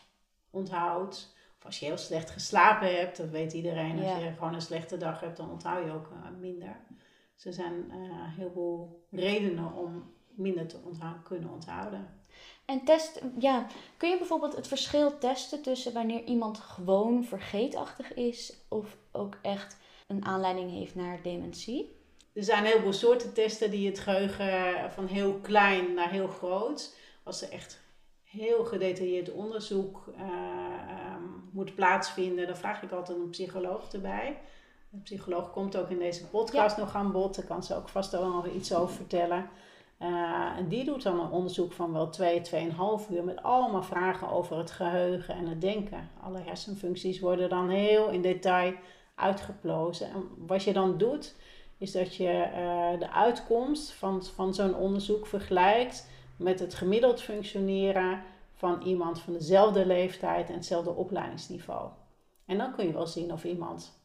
onthoudt. 0.51 1.35
Of 1.59 1.65
als 1.65 1.79
je 1.79 1.87
heel 1.87 1.97
slecht 1.97 2.31
geslapen 2.31 2.97
hebt, 2.97 3.17
dat 3.17 3.29
weet 3.29 3.53
iedereen. 3.53 4.05
Als 4.05 4.23
je 4.23 4.33
gewoon 4.39 4.55
een 4.55 4.63
slechte 4.63 4.97
dag 4.97 5.21
hebt, 5.21 5.37
dan 5.37 5.51
onthoud 5.51 5.85
je 5.85 5.93
ook 5.93 6.09
uh, 6.13 6.41
minder. 6.41 6.77
Dus 7.35 7.45
er 7.45 7.53
zijn 7.53 7.85
uh, 7.89 8.37
heel 8.37 8.51
veel 8.53 9.05
redenen 9.11 9.73
om 9.73 10.13
minder 10.35 10.67
te 10.67 10.77
onthouden, 10.85 11.23
kunnen 11.23 11.51
onthouden. 11.51 12.21
En 12.65 12.85
test, 12.85 13.21
ja, 13.39 13.67
kun 13.97 14.11
je 14.11 14.19
bijvoorbeeld 14.19 14.57
het 14.57 14.69
verschil 14.69 15.19
testen 15.19 15.63
tussen 15.63 15.93
wanneer 15.93 16.25
iemand 16.25 16.59
gewoon 16.59 17.25
vergeetachtig 17.25 18.15
is 18.15 18.57
of 18.69 18.97
ook 19.13 19.39
echt 19.43 19.77
een 20.13 20.25
aanleiding 20.25 20.71
heeft 20.71 20.95
naar 20.95 21.19
dementie? 21.23 21.97
Er 22.33 22.45
zijn 22.45 22.65
heel 22.65 22.81
veel 22.81 22.93
soorten 22.93 23.33
testen 23.33 23.71
die 23.71 23.89
het 23.89 23.99
geheugen 23.99 24.91
van 24.91 25.07
heel 25.07 25.35
klein 25.35 25.95
naar 25.95 26.11
heel 26.11 26.29
groot, 26.29 26.97
als 27.23 27.43
er 27.43 27.51
echt 27.51 27.81
heel 28.23 28.65
gedetailleerd 28.65 29.33
onderzoek 29.33 30.05
uh, 30.17 30.23
um, 31.15 31.49
moet 31.53 31.75
plaatsvinden, 31.75 32.47
dan 32.47 32.57
vraag 32.57 32.83
ik 32.83 32.91
altijd 32.91 33.19
een 33.19 33.31
psycholoog 33.31 33.93
erbij. 33.93 34.39
De 34.91 34.99
psycholoog 34.99 35.51
komt 35.51 35.77
ook 35.77 35.91
in 35.91 35.99
deze 35.99 36.27
podcast 36.27 36.77
nog 36.77 36.95
aan 36.95 37.13
bod. 37.13 37.35
Daar 37.35 37.45
kan 37.45 37.63
ze 37.63 37.77
ook 37.77 37.89
vast 37.89 38.13
wel 38.13 38.31
nog 38.31 38.47
iets 38.47 38.75
over 38.75 38.95
vertellen. 38.95 39.49
Uh, 40.01 40.57
en 40.57 40.69
die 40.69 40.85
doet 40.85 41.03
dan 41.03 41.21
een 41.21 41.31
onderzoek 41.31 41.73
van 41.73 41.93
wel 41.93 42.11
2, 42.11 42.41
2,5 42.41 43.11
uur 43.11 43.25
met 43.25 43.43
allemaal 43.43 43.83
vragen 43.83 44.29
over 44.29 44.59
het 44.59 44.71
geheugen 44.71 45.35
en 45.35 45.47
het 45.47 45.61
denken. 45.61 46.11
Alle 46.23 46.39
hersenfuncties 46.39 47.21
worden 47.21 47.49
dan 47.49 47.69
heel 47.69 48.09
in 48.09 48.23
detail 48.23 48.75
uitgeplozen. 49.15 50.11
En 50.11 50.29
wat 50.47 50.63
je 50.63 50.73
dan 50.73 50.99
doet, 50.99 51.35
is 51.79 51.93
dat 51.93 52.17
je 52.17 52.49
uh, 52.51 53.01
de 53.01 53.11
uitkomst 53.11 53.93
van, 53.93 54.25
van 54.25 54.55
zo'n 54.55 54.75
onderzoek 54.75 55.27
vergelijkt 55.27 56.09
met 56.37 56.61
het 56.61 56.75
gemiddeld 56.75 57.21
functioneren 57.21 58.23
van 58.55 58.83
iemand 58.83 59.21
van 59.21 59.33
dezelfde 59.33 59.87
leeftijd 59.87 60.49
en 60.49 60.55
hetzelfde 60.55 60.91
opleidingsniveau. 60.91 61.91
En 62.45 62.59
dan 62.59 62.75
kun 62.75 62.87
je 62.87 62.93
wel 62.93 63.07
zien 63.07 63.33
of 63.33 63.45
iemand 63.45 64.01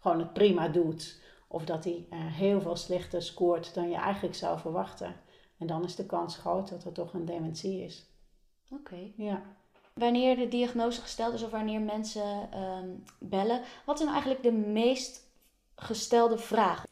gewoon 0.00 0.18
het 0.18 0.32
prima 0.32 0.68
doet 0.68 1.22
of 1.48 1.64
dat 1.64 1.84
hij 1.84 2.06
uh, 2.10 2.18
heel 2.18 2.60
veel 2.60 2.76
slechter 2.76 3.22
scoort 3.22 3.74
dan 3.74 3.90
je 3.90 3.96
eigenlijk 3.96 4.34
zou 4.34 4.58
verwachten. 4.58 5.14
En 5.58 5.66
dan 5.66 5.84
is 5.84 5.94
de 5.94 6.06
kans 6.06 6.36
groot 6.36 6.68
dat 6.68 6.84
er 6.84 6.92
toch 6.92 7.14
een 7.14 7.24
dementie 7.24 7.82
is. 7.82 8.06
Oké. 8.70 9.12
Ja. 9.16 9.42
Wanneer 9.94 10.36
de 10.36 10.48
diagnose 10.48 11.00
gesteld 11.00 11.34
is 11.34 11.42
of 11.42 11.50
wanneer 11.50 11.80
mensen 11.80 12.48
ehm, 12.52 12.88
bellen, 13.18 13.62
wat 13.84 13.98
is 13.98 14.00
nou 14.00 14.12
eigenlijk 14.12 14.42
de 14.42 14.52
meest 14.52 15.20
gestelde 15.76 16.38
vraag? 16.38 16.86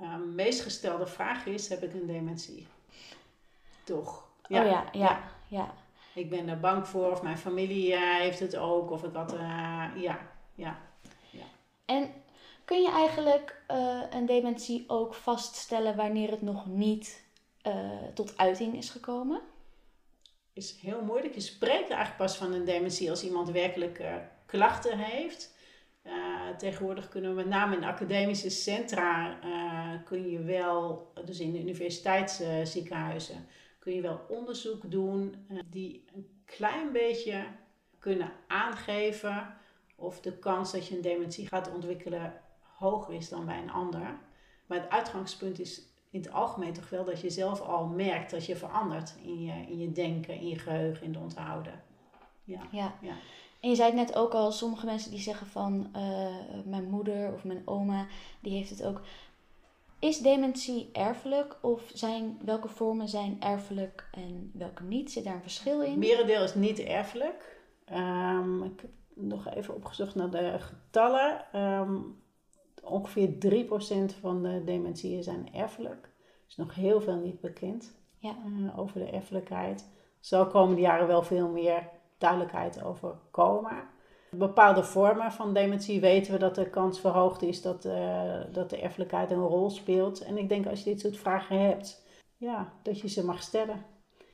Uh, 0.00 0.16
de 0.16 0.24
meest 0.24 0.60
gestelde 0.60 1.06
vraag 1.06 1.46
is: 1.46 1.68
heb 1.68 1.82
ik 1.82 1.94
een 1.94 2.06
dementie? 2.06 2.66
Toch? 3.84 4.28
Ja. 4.48 4.64
Oh 4.64 4.70
ja, 4.70 4.84
ja, 4.92 5.22
ja. 5.48 5.74
Ik 6.14 6.30
ben 6.30 6.48
er 6.48 6.60
bang 6.60 6.88
voor, 6.88 7.10
of 7.10 7.22
mijn 7.22 7.38
familie 7.38 7.92
uh, 7.92 8.16
heeft 8.16 8.40
het 8.40 8.56
ook, 8.56 8.90
of 8.90 9.02
ik 9.02 9.14
had, 9.14 9.32
uh, 9.32 9.38
ja, 9.96 10.18
ja, 10.54 10.78
ja. 11.30 11.44
En 11.84 12.12
kun 12.64 12.82
je 12.82 12.90
eigenlijk 12.90 13.62
uh, 13.70 14.02
een 14.10 14.26
dementie 14.26 14.84
ook 14.86 15.14
vaststellen 15.14 15.96
wanneer 15.96 16.30
het 16.30 16.42
nog 16.42 16.66
niet 16.66 17.24
tot 18.14 18.36
uiting 18.36 18.76
is 18.76 18.90
gekomen? 18.90 19.40
Is 20.52 20.80
heel 20.80 21.02
moeilijk. 21.02 21.34
Je 21.34 21.40
spreekt 21.40 21.90
eigenlijk 21.90 22.16
pas 22.16 22.36
van 22.36 22.52
een 22.52 22.64
dementie 22.64 23.10
als 23.10 23.24
iemand 23.24 23.50
werkelijk 23.50 23.98
uh, 23.98 24.16
klachten 24.46 24.98
heeft. 24.98 25.54
Uh, 26.06 26.48
tegenwoordig 26.56 27.08
kunnen 27.08 27.30
we 27.30 27.36
met 27.36 27.46
name 27.46 27.76
in 27.76 27.84
academische 27.84 28.50
centra 28.50 29.38
uh, 29.44 30.04
kun 30.04 30.30
je 30.30 30.42
wel, 30.42 31.12
dus 31.24 31.40
in 31.40 31.56
universiteitsziekenhuizen, 31.56 33.46
kun 33.78 33.94
je 33.94 34.00
wel 34.00 34.20
onderzoek 34.28 34.90
doen 34.90 35.46
die 35.66 36.04
een 36.14 36.42
klein 36.44 36.92
beetje 36.92 37.46
kunnen 37.98 38.32
aangeven 38.46 39.54
of 39.96 40.20
de 40.20 40.38
kans 40.38 40.72
dat 40.72 40.86
je 40.86 40.94
een 40.94 41.02
dementie 41.02 41.46
gaat 41.46 41.72
ontwikkelen 41.72 42.40
hoger 42.60 43.14
is 43.14 43.28
dan 43.28 43.44
bij 43.44 43.58
een 43.58 43.70
ander. 43.70 44.18
Maar 44.66 44.80
het 44.80 44.90
uitgangspunt 44.90 45.58
is 45.58 45.82
in 46.12 46.20
het 46.20 46.32
algemeen 46.32 46.72
toch 46.72 46.90
wel 46.90 47.04
dat 47.04 47.20
je 47.20 47.30
zelf 47.30 47.60
al 47.60 47.86
merkt 47.86 48.30
dat 48.30 48.46
je 48.46 48.56
verandert 48.56 49.14
in 49.22 49.42
je, 49.42 49.52
in 49.52 49.78
je 49.78 49.92
denken, 49.92 50.34
in 50.34 50.48
je 50.48 50.58
geheugen, 50.58 51.06
in 51.06 51.12
de 51.12 51.18
onthouden. 51.18 51.82
Ja. 52.44 52.60
ja. 52.70 52.94
ja. 53.00 53.14
En 53.60 53.68
je 53.68 53.74
zei 53.74 53.88
het 53.88 53.98
net 53.98 54.16
ook 54.16 54.32
al, 54.32 54.52
sommige 54.52 54.86
mensen 54.86 55.10
die 55.10 55.20
zeggen 55.20 55.46
van 55.46 55.90
uh, 55.96 56.26
mijn 56.64 56.90
moeder 56.90 57.32
of 57.32 57.44
mijn 57.44 57.62
oma, 57.64 58.06
die 58.40 58.56
heeft 58.56 58.70
het 58.70 58.84
ook. 58.84 59.00
Is 59.98 60.18
dementie 60.18 60.90
erfelijk 60.92 61.58
of 61.60 61.90
zijn, 61.94 62.38
welke 62.44 62.68
vormen 62.68 63.08
zijn 63.08 63.36
erfelijk 63.40 64.08
en 64.12 64.50
welke 64.54 64.82
niet? 64.82 65.12
Zit 65.12 65.24
daar 65.24 65.34
een 65.34 65.42
verschil 65.42 65.82
in? 65.82 65.98
Merendeel 65.98 66.42
is 66.42 66.54
niet 66.54 66.78
erfelijk. 66.78 67.60
Um, 67.92 68.62
ik 68.62 68.80
heb 68.80 68.90
nog 69.14 69.48
even 69.48 69.74
opgezocht 69.74 70.14
naar 70.14 70.30
de 70.30 70.58
getallen. 70.58 71.44
Um, 71.56 72.21
ongeveer 72.84 73.28
3% 73.28 74.18
van 74.20 74.42
de 74.42 74.62
dementieën 74.64 75.22
zijn 75.22 75.54
erfelijk. 75.54 76.04
Er 76.04 76.48
is 76.48 76.56
nog 76.56 76.74
heel 76.74 77.00
veel 77.00 77.16
niet 77.16 77.40
bekend 77.40 77.94
ja. 78.18 78.36
uh, 78.46 78.78
over 78.78 79.00
de 79.00 79.10
erfelijkheid. 79.10 79.80
Er 79.80 80.28
zal 80.28 80.46
komende 80.46 80.80
jaren 80.80 81.06
wel 81.06 81.22
veel 81.22 81.48
meer 81.48 81.88
duidelijkheid 82.18 82.82
over 82.82 83.14
komen. 83.30 83.90
Bepaalde 84.30 84.84
vormen 84.84 85.32
van 85.32 85.54
dementie 85.54 86.00
weten 86.00 86.32
we 86.32 86.38
dat 86.38 86.54
de 86.54 86.70
kans 86.70 87.00
verhoogd 87.00 87.42
is 87.42 87.62
dat, 87.62 87.84
uh, 87.84 88.40
dat 88.52 88.70
de 88.70 88.80
erfelijkheid 88.80 89.30
een 89.30 89.46
rol 89.46 89.70
speelt. 89.70 90.20
En 90.20 90.38
ik 90.38 90.48
denk 90.48 90.66
als 90.66 90.82
je 90.82 90.90
dit 90.90 91.00
soort 91.00 91.16
vragen 91.16 91.60
hebt, 91.60 92.06
ja, 92.36 92.72
dat 92.82 93.00
je 93.00 93.08
ze 93.08 93.24
mag 93.24 93.42
stellen. 93.42 93.84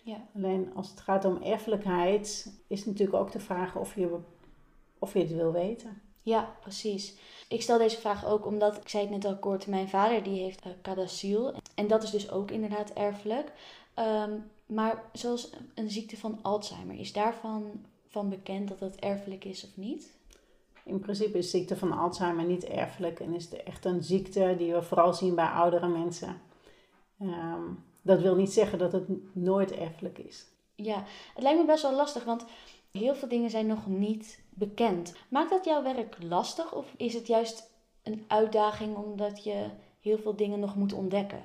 Ja. 0.02 0.16
Alleen 0.34 0.74
als 0.74 0.90
het 0.90 1.00
gaat 1.00 1.24
om 1.24 1.42
erfelijkheid, 1.42 2.52
is 2.68 2.84
natuurlijk 2.84 3.18
ook 3.18 3.32
de 3.32 3.40
vraag 3.40 3.76
of 3.76 3.94
je, 3.94 4.18
of 4.98 5.12
je 5.12 5.18
het 5.18 5.32
wil 5.32 5.52
weten. 5.52 6.02
Ja, 6.28 6.56
precies. 6.60 7.14
Ik 7.48 7.62
stel 7.62 7.78
deze 7.78 8.00
vraag 8.00 8.26
ook 8.26 8.46
omdat, 8.46 8.76
ik 8.76 8.88
zei 8.88 9.02
het 9.02 9.12
net 9.12 9.24
al 9.24 9.38
kort, 9.38 9.66
mijn 9.66 9.88
vader 9.88 10.22
die 10.22 10.42
heeft 10.42 10.64
uh. 10.64 11.48
En 11.74 11.86
dat 11.86 12.02
is 12.02 12.10
dus 12.10 12.30
ook 12.30 12.50
inderdaad 12.50 12.90
erfelijk. 12.90 13.52
Um, 13.98 14.50
maar 14.66 15.02
zoals 15.12 15.50
een 15.74 15.90
ziekte 15.90 16.16
van 16.16 16.38
Alzheimer, 16.42 16.98
is 16.98 17.12
daarvan 17.12 17.84
van 18.08 18.28
bekend 18.28 18.68
dat 18.68 18.78
dat 18.78 18.96
erfelijk 18.96 19.44
is 19.44 19.64
of 19.64 19.76
niet? 19.76 20.16
In 20.84 20.98
principe 20.98 21.38
is 21.38 21.50
ziekte 21.50 21.76
van 21.76 21.92
Alzheimer 21.92 22.44
niet 22.44 22.64
erfelijk 22.64 23.20
en 23.20 23.34
is 23.34 23.44
het 23.44 23.62
echt 23.62 23.84
een 23.84 24.02
ziekte 24.02 24.54
die 24.58 24.72
we 24.72 24.82
vooral 24.82 25.14
zien 25.14 25.34
bij 25.34 25.48
oudere 25.48 25.88
mensen. 25.88 26.40
Um, 27.20 27.84
dat 28.02 28.20
wil 28.20 28.34
niet 28.34 28.52
zeggen 28.52 28.78
dat 28.78 28.92
het 28.92 29.34
nooit 29.34 29.72
erfelijk 29.72 30.18
is. 30.18 30.46
Ja, 30.74 31.04
het 31.34 31.42
lijkt 31.42 31.60
me 31.60 31.66
best 31.66 31.82
wel 31.82 31.94
lastig, 31.94 32.24
want 32.24 32.44
heel 32.92 33.14
veel 33.14 33.28
dingen 33.28 33.50
zijn 33.50 33.66
nog 33.66 33.86
niet 33.86 34.42
bekend. 34.48 35.14
Maakt 35.28 35.50
dat 35.50 35.64
jouw 35.64 35.82
werk 35.82 36.16
lastig 36.22 36.74
of 36.74 36.94
is 36.96 37.14
het 37.14 37.26
juist 37.26 37.70
een 38.02 38.24
uitdaging 38.28 38.96
omdat 38.96 39.44
je 39.44 39.66
heel 40.00 40.18
veel 40.18 40.36
dingen 40.36 40.60
nog 40.60 40.76
moet 40.76 40.92
ontdekken? 40.92 41.42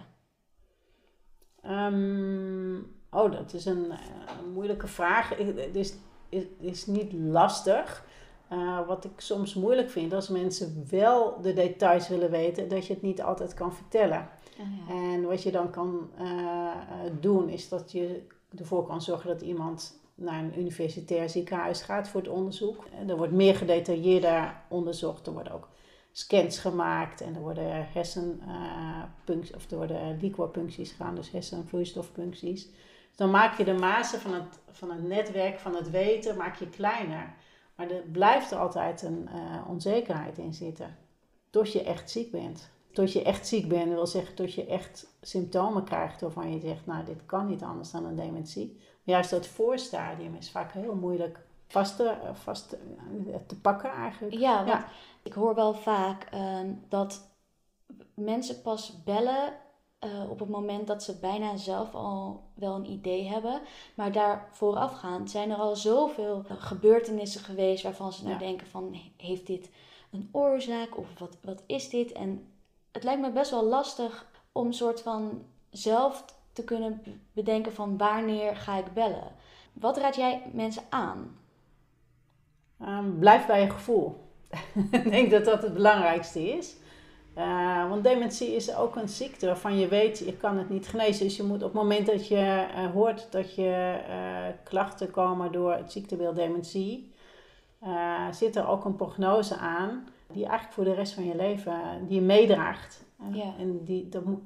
Um, 1.66 2.96
oh, 3.12 3.32
dat 3.32 3.54
is 3.54 3.66
een, 3.66 3.92
een, 3.92 4.52
moeilijke 4.54 4.88
vraag. 4.88 5.30
Het 5.38 5.76
is, 5.76 5.94
is, 6.30 6.44
is 6.60 6.86
niet 6.86 7.14
lastig. 7.14 8.06
eh, 8.48 8.88
wat 8.88 9.06
ik 9.06 9.20
soms 9.20 9.54
moeilijk 9.54 9.90
vind 9.90 10.14
als 10.14 10.30
mensen 10.30 10.88
wel 10.90 11.42
de 11.42 11.54
details 11.54 12.08
willen 12.08 12.32
weten, 12.32 12.70
dat 12.70 12.88
je 12.88 12.94
het 12.94 13.02
niet 13.02 13.22
altijd 13.22 13.54
kan 13.54 13.74
vertellen. 13.74 14.30
Oh 14.60 14.66
ja. 14.88 14.94
En 14.94 15.24
wat 15.24 15.44
je 15.44 15.52
dan 15.52 15.70
kan 15.70 16.10
eh, 16.18 16.26
eh, 16.28 16.72
doen, 17.20 17.50
is 17.50 17.70
dat 17.70 17.92
je 17.92 18.28
ervoor 18.58 18.88
kan 18.88 19.02
zorgen 19.02 19.28
dat 19.28 19.42
iemand 19.42 20.02
naar 20.24 20.44
een 20.44 20.60
universitair 20.60 21.30
ziekenhuis 21.30 21.82
gaat 21.82 22.10
voor 22.10 22.22
het 22.22 22.30
onderzoek. 22.30 22.86
En 23.00 23.10
er 23.10 23.18
wordt 23.18 23.34
meer 23.34 23.56
gedetailleerder 23.56 24.56
onderzocht. 24.70 25.28
Er 25.28 25.34
worden 25.34 25.54
ook 25.54 25.70
scans 26.12 26.60
gemaakt 26.60 27.22
en 27.22 27.36
er 27.36 27.42
worden 27.42 27.88
hersenpuncties, 27.92 29.56
of 29.56 29.72
er 29.72 29.78
worden 29.78 30.18
liquorpuncties 30.22 30.92
gedaan, 30.92 31.16
dus 31.16 31.32
hersenvloeistofpuncties. 31.32 32.66
Dus 32.66 33.16
dan 33.16 33.32
maak 33.32 33.58
je 33.58 33.64
de 33.64 33.74
mazen 33.74 34.20
van 34.20 34.34
het, 34.34 34.60
van 34.72 34.92
het 34.92 35.04
netwerk, 35.04 35.60
van 35.60 35.76
het 35.76 35.90
weten, 35.90 36.38
maak 36.38 36.56
je 36.56 36.70
kleiner. 36.70 37.34
Maar 37.76 37.92
er 37.92 38.02
blijft 38.12 38.52
er 38.52 38.58
altijd 38.58 39.02
een 39.02 39.28
eh, 39.28 39.70
onzekerheid 39.70 40.38
in 40.38 40.54
zitten. 40.54 40.98
Tot 41.50 41.72
je 41.72 41.84
echt 41.84 42.10
ziek 42.10 42.32
bent. 42.32 42.72
Tot 42.92 43.14
je 43.14 43.24
echt 43.24 43.48
ziek 43.48 43.68
bent 43.68 43.94
wil 43.94 44.08
zeggen 44.08 44.36
tot 44.36 44.54
je 44.54 44.66
echt 44.66 45.08
symptomen 45.22 45.84
krijgt 45.84 46.22
waarvan 46.22 46.54
je 46.54 46.60
zegt, 46.60 46.86
nou 46.86 47.06
dit 47.06 47.26
kan 47.26 47.48
niet 47.48 47.64
anders 47.64 47.92
dan 47.92 48.06
een 48.06 48.16
dementie. 48.16 48.80
Juist 49.04 49.30
dat 49.30 49.48
voorstadium 49.48 50.36
is 50.36 50.52
vaak 50.52 50.72
heel 50.72 50.96
moeilijk 50.96 51.40
vast 51.68 51.96
te, 51.96 52.18
vast 52.34 52.70
te, 52.70 52.78
te 53.48 53.60
pakken 53.60 53.92
eigenlijk. 53.92 54.36
Ja, 54.36 54.56
want 54.56 54.68
Ja. 54.68 54.86
ik 55.24 55.34
hoor 55.34 55.56
wel 55.56 55.74
vaak 55.74 56.24
ehm, 56.32 56.74
dat 56.90 57.32
mensen 58.14 58.62
pas 58.62 59.04
bellen 59.04 59.54
eh, 60.00 60.30
op 60.30 60.40
het 60.40 60.50
moment 60.50 60.88
dat 60.88 61.04
ze 61.04 61.20
bijna 61.20 61.56
zelf 61.58 61.94
al 61.94 62.44
wel 62.54 62.76
een 62.76 62.90
idee 62.92 63.28
hebben. 63.28 63.62
Maar 63.96 64.12
daar 64.12 64.50
voorafgaand 64.52 65.32
zijn 65.32 65.52
er 65.52 65.58
al 65.58 65.76
zoveel 65.76 66.44
eh, 66.48 66.56
gebeurtenissen 66.60 67.42
geweest 67.42 67.84
waarvan 67.84 68.14
ze 68.14 68.22
nou 68.24 68.34
Ja. 68.34 68.40
denken 68.40 68.68
van 68.68 68.96
heeft 69.18 69.48
dit 69.48 69.70
een 70.12 70.30
oorzaak 70.32 70.98
of 70.98 71.20
wat, 71.20 71.38
wat 71.42 71.64
is 71.66 71.90
dit? 71.90 72.12
En 72.12 72.48
het 72.92 73.04
lijkt 73.04 73.22
me 73.22 73.32
best 73.32 73.52
wel 73.52 73.64
lastig 73.66 74.28
om 74.52 74.72
soort 74.72 75.02
van 75.02 75.42
zelf 75.70 76.26
te 76.54 76.64
kunnen 76.64 77.02
bedenken 77.34 77.74
van 77.74 77.98
wanneer 77.98 78.56
ga 78.56 78.78
ik 78.78 78.94
bellen. 78.94 79.32
Wat 79.74 79.98
raad 79.98 80.16
jij 80.16 80.42
mensen 80.52 80.84
aan? 80.90 81.38
Ehm, 82.80 83.18
blijf 83.20 83.46
bij 83.46 83.62
je 83.62 83.70
gevoel. 83.70 84.22
ik 84.92 85.10
denk 85.10 85.32
dat 85.32 85.46
dat 85.46 85.62
het 85.62 85.74
belangrijkste 85.74 86.50
is. 86.50 86.76
Eh, 87.34 87.90
want 87.90 88.04
dementie 88.04 88.56
is 88.56 88.76
ook 88.76 88.96
een 88.96 89.10
ziekte 89.10 89.46
waarvan 89.46 89.78
je 89.80 89.88
weet, 89.88 90.20
je 90.20 90.38
kan 90.38 90.58
het 90.58 90.70
niet 90.70 90.88
genezen. 90.88 91.26
Dus 91.26 91.38
je 91.38 91.44
moet 91.44 91.64
op 91.64 91.74
het 91.74 91.82
moment 91.82 92.06
dat 92.06 92.28
je 92.28 92.68
eh, 92.76 92.92
hoort 92.92 93.32
dat 93.32 93.56
je 93.56 94.00
eh, 94.08 94.54
klachten 94.64 95.12
komen 95.12 95.52
door 95.52 95.74
het 95.74 95.92
ziektebeeld 95.92 96.36
dementie, 96.36 97.12
zit 98.32 98.56
er 98.56 98.68
ook 98.68 98.86
een 98.86 98.96
prognose 98.96 99.56
aan 99.56 100.08
die 100.28 100.44
eigenlijk 100.46 100.74
voor 100.74 100.84
de 100.84 100.94
rest 100.94 101.14
van 101.14 101.26
je 101.26 101.36
leven, 101.36 101.80
die 102.08 102.16
je 102.16 102.22
meedraagt. 102.26 103.04
Ja. 103.32 103.54
En 103.60 103.84
die, 103.84 104.10
dat, 104.10 104.24
moet- 104.26 104.42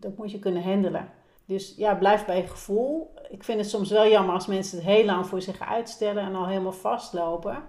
dat 0.00 0.16
moet 0.16 0.30
je 0.30 0.38
kunnen 0.38 0.62
handelen. 0.62 1.08
Dus 1.52 1.74
ja, 1.76 1.94
blijf 1.94 2.24
bij 2.24 2.36
je 2.36 2.46
gevoel. 2.46 3.14
Ik 3.28 3.44
vind 3.44 3.60
het 3.60 3.68
soms 3.68 3.90
wel 3.90 4.08
jammer 4.08 4.34
als 4.34 4.46
mensen 4.46 4.78
het 4.78 4.86
heel 4.86 5.04
lang 5.04 5.26
voor 5.26 5.42
zich 5.42 5.60
uitstellen 5.60 6.22
en 6.22 6.34
al 6.34 6.46
helemaal 6.46 6.72
vastlopen. 6.72 7.62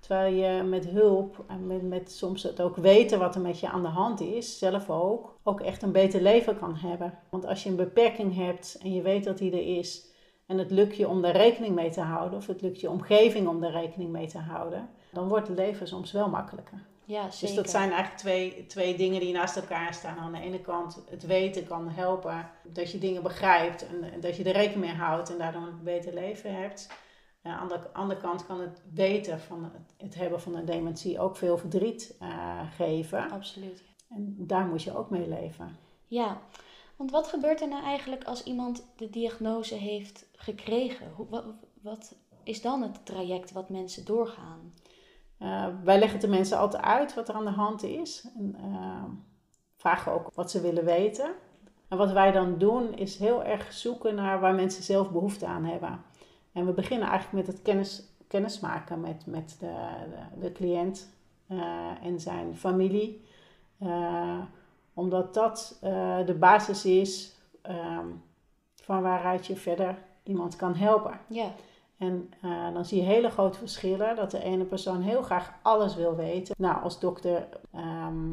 Terwijl 0.00 0.34
je 0.34 0.62
met 0.62 0.86
hulp 0.86 1.44
en 1.46 1.88
met, 1.88 2.12
soms 2.12 2.42
het 2.42 2.60
ook 2.60 2.76
weten 2.76 3.18
wat 3.18 3.34
er 3.34 3.40
met 3.40 3.60
je 3.60 3.68
aan 3.68 3.82
de 3.82 3.88
hand 3.88 4.20
is, 4.20 4.58
zelf 4.58 4.90
ook, 4.90 5.38
ook 5.42 5.60
echt 5.60 5.82
een 5.82 5.92
beter 5.92 6.22
leven 6.22 6.58
kan 6.58 6.74
hebben. 6.74 7.18
Want 7.30 7.46
als 7.46 7.62
je 7.62 7.70
een 7.70 7.76
beperking 7.76 8.34
hebt 8.34 8.78
en 8.82 8.92
je 8.92 9.02
weet 9.02 9.24
dat 9.24 9.38
die 9.38 9.52
er 9.52 9.78
is 9.78 10.08
en 10.46 10.58
het 10.58 10.70
lukt 10.70 10.96
je 10.96 11.08
om 11.08 11.22
daar 11.22 11.36
rekening 11.36 11.74
mee 11.74 11.90
te 11.90 12.00
houden, 12.00 12.38
of 12.38 12.46
het 12.46 12.62
lukt 12.62 12.80
je 12.80 12.90
omgeving 12.90 13.48
om 13.48 13.60
daar 13.60 13.72
rekening 13.72 14.10
mee 14.10 14.26
te 14.26 14.38
houden, 14.38 14.88
dan 15.12 15.28
wordt 15.28 15.48
het 15.48 15.56
leven 15.56 15.88
soms 15.88 16.12
wel 16.12 16.28
makkelijker. 16.28 16.89
Ja, 17.10 17.30
zeker. 17.30 17.46
Dus 17.46 17.56
dat 17.56 17.70
zijn 17.70 17.90
eigenlijk 17.90 18.18
twee, 18.18 18.66
twee 18.66 18.96
dingen 18.96 19.20
die 19.20 19.32
naast 19.32 19.56
elkaar 19.56 19.94
staan. 19.94 20.18
Aan 20.18 20.32
de 20.32 20.40
ene 20.40 20.60
kant 20.60 21.02
het 21.08 21.26
weten 21.26 21.66
kan 21.66 21.88
helpen 21.88 22.50
dat 22.64 22.90
je 22.90 22.98
dingen 22.98 23.22
begrijpt 23.22 23.86
en, 23.86 24.20
dat 24.20 24.36
je 24.36 24.44
er 24.44 24.52
rekening 24.52 24.80
mee 24.80 24.94
houdt 24.94 25.30
en 25.30 25.38
daardoor 25.38 25.62
een 25.62 25.82
beter 25.82 26.14
leven 26.14 26.54
hebt. 26.54 26.88
Aan 27.42 27.68
de 27.68 27.92
andere 27.92 28.20
kant 28.20 28.46
kan 28.46 28.60
het 28.60 28.82
weten 28.92 29.40
van 29.40 29.72
het, 29.96 30.14
hebben 30.14 30.40
van 30.40 30.54
een 30.54 30.64
dementie 30.64 31.20
ook 31.20 31.36
veel 31.36 31.58
verdriet 31.58 32.16
eh, 32.20 32.60
geven. 32.76 33.30
Absoluut. 33.30 33.82
En 34.08 34.34
daar 34.38 34.66
moet 34.66 34.82
je 34.82 34.96
ook 34.96 35.10
mee 35.10 35.28
leven. 35.28 35.76
Ja, 36.06 36.40
want 36.96 37.10
wat 37.10 37.26
gebeurt 37.26 37.60
er 37.60 37.68
nou 37.68 37.84
eigenlijk 37.84 38.24
als 38.24 38.42
iemand 38.42 38.86
de 38.96 39.10
diagnose 39.10 39.74
heeft 39.74 40.26
gekregen? 40.32 41.12
Hoe, 41.14 41.26
wat, 41.28 41.44
wat 41.82 42.14
is 42.42 42.62
dan 42.62 42.82
het 42.82 43.06
traject 43.06 43.52
wat 43.52 43.68
mensen 43.68 44.04
doorgaan? 44.04 44.72
Eh, 45.40 45.66
wij 45.84 45.98
leggen 45.98 46.20
de 46.20 46.28
mensen 46.28 46.58
altijd 46.58 46.82
uit 46.82 47.14
wat 47.14 47.28
er 47.28 47.34
aan 47.34 47.44
de 47.44 47.50
hand 47.50 47.82
is. 47.82 48.28
En, 48.38 48.56
eh, 48.58 49.04
vragen 49.76 50.12
ook 50.12 50.30
wat 50.34 50.50
ze 50.50 50.60
willen 50.60 50.84
weten. 50.84 51.32
En 51.88 51.96
wat 51.98 52.12
wij 52.12 52.32
dan 52.32 52.58
doen 52.58 52.94
is 52.94 53.16
heel 53.16 53.44
erg 53.44 53.72
zoeken 53.72 54.14
naar 54.14 54.40
waar 54.40 54.54
mensen 54.54 54.82
zelf 54.82 55.10
behoefte 55.10 55.46
aan 55.46 55.64
hebben. 55.64 56.02
En 56.52 56.66
we 56.66 56.72
beginnen 56.72 57.08
eigenlijk 57.08 57.46
met 57.46 57.54
het 57.54 57.62
kennis, 57.62 58.02
kennismaken 58.28 59.00
met, 59.00 59.26
met 59.26 59.56
de, 59.60 59.74
de, 60.40 60.52
cliënt 60.52 61.10
eh, 61.46 61.58
en 62.02 62.20
zijn 62.20 62.56
familie. 62.56 63.24
Omdat 64.94 65.34
dat 65.34 65.78
de 66.26 66.36
basis 66.38 66.84
is 66.84 67.36
ehm, 67.62 68.06
van 68.74 69.02
waaruit 69.02 69.46
je 69.46 69.56
verder 69.56 69.98
iemand 70.22 70.56
kan 70.56 70.74
helpen. 70.74 71.20
Ja, 71.28 71.52
En 72.00 72.32
eh, 72.40 72.72
dan 72.72 72.84
zie 72.84 73.00
je 73.00 73.06
hele 73.06 73.30
grote 73.30 73.58
verschillen. 73.58 74.16
Dat 74.16 74.30
de 74.30 74.42
ene 74.42 74.64
persoon 74.64 75.00
heel 75.02 75.22
graag 75.22 75.52
alles 75.62 75.94
wil 75.94 76.16
weten. 76.16 76.54
Nou, 76.58 76.82
als 76.82 77.00
dokter 77.00 77.48
ehm, 77.72 78.32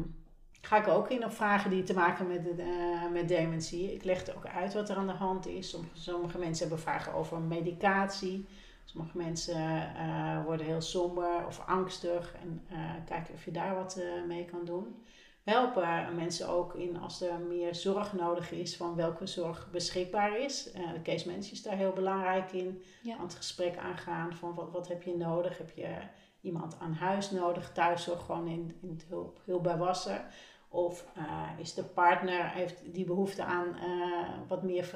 ga 0.60 0.76
ik 0.76 0.88
ook 0.88 1.10
in 1.10 1.24
op 1.24 1.32
vragen 1.32 1.70
die 1.70 1.82
te 1.82 1.94
maken 1.94 2.30
hebben 2.30 2.56
met, 2.56 2.66
eh, 2.66 3.10
met 3.12 3.28
dementie. 3.28 3.94
Ik 3.94 4.04
leg 4.04 4.26
er 4.26 4.36
ook 4.36 4.46
uit 4.46 4.74
wat 4.74 4.88
er 4.88 4.96
aan 4.96 5.06
de 5.06 5.12
hand 5.12 5.46
is. 5.46 5.76
Sommige, 5.92 6.38
mensen 6.38 6.68
hebben 6.68 6.84
vragen 6.84 7.14
over 7.14 7.40
medicatie. 7.40 8.46
Sommige 8.84 9.16
mensen 9.16 9.94
eh, 9.96 10.44
worden 10.44 10.66
heel 10.66 10.80
somber 10.80 11.46
of 11.46 11.62
angstig. 11.66 12.34
En 12.42 12.62
kijken 13.04 13.34
of 13.34 13.44
je 13.44 13.50
daar 13.50 13.74
wat 13.74 14.02
mee 14.26 14.44
kan 14.44 14.64
doen. 14.64 15.02
Helpen 15.48 16.14
mensen 16.14 16.48
ook 16.48 16.74
in 16.74 16.98
als 17.00 17.20
er 17.20 17.38
meer 17.38 17.74
zorg 17.74 18.12
nodig 18.12 18.52
is 18.52 18.76
van 18.76 18.94
welke 18.94 19.26
zorg 19.26 19.68
beschikbaar 19.70 20.38
is. 20.38 20.72
Eh, 20.72 20.92
de 20.92 21.02
case 21.02 21.26
manager 21.26 21.52
is 21.52 21.62
daar 21.62 21.76
heel 21.76 21.92
belangrijk 21.92 22.52
in 22.52 22.82
ja. 23.02 23.16
aan 23.16 23.24
het 23.24 23.34
gesprek 23.34 23.76
aangaan 23.76 24.32
van 24.32 24.54
wat, 24.54 24.70
wat 24.70 24.88
heb 24.88 25.02
je 25.02 25.16
nodig? 25.16 25.58
Heb 25.58 25.70
je 25.70 25.96
iemand 26.40 26.76
aan 26.78 26.92
huis 26.92 27.30
nodig, 27.30 27.72
thuiszorg 27.72 28.24
gewoon 28.24 28.46
in, 28.46 28.76
in 28.82 28.88
het 28.88 29.04
hulp, 29.08 29.40
hulp 29.44 29.62
bij 29.62 29.76
wassen? 29.76 30.24
Of 30.68 31.06
eh, 31.14 31.48
is 31.58 31.74
de 31.74 31.84
partner, 31.84 32.50
heeft 32.50 32.94
die 32.94 33.04
behoefte 33.04 33.44
aan 33.44 33.76
eh, 33.76 34.28
wat 34.48 34.62
meer, 34.62 34.94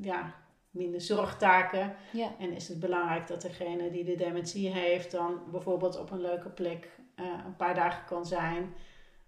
ja, 0.00 0.34
minder 0.70 1.00
zorgtaken? 1.00 1.94
ja. 2.12 2.34
En 2.38 2.52
is 2.52 2.68
het 2.68 2.80
belangrijk 2.80 3.26
dat 3.26 3.42
degene 3.42 3.90
die 3.90 4.04
de 4.04 4.16
dementie 4.16 4.68
heeft 4.68 5.10
dan 5.10 5.40
bijvoorbeeld 5.50 5.98
op 5.98 6.10
een 6.10 6.20
leuke 6.20 6.48
plek 6.48 6.90
een 7.44 7.56
paar 7.56 7.74
dagen 7.74 8.04
kan 8.04 8.26
zijn? 8.26 8.74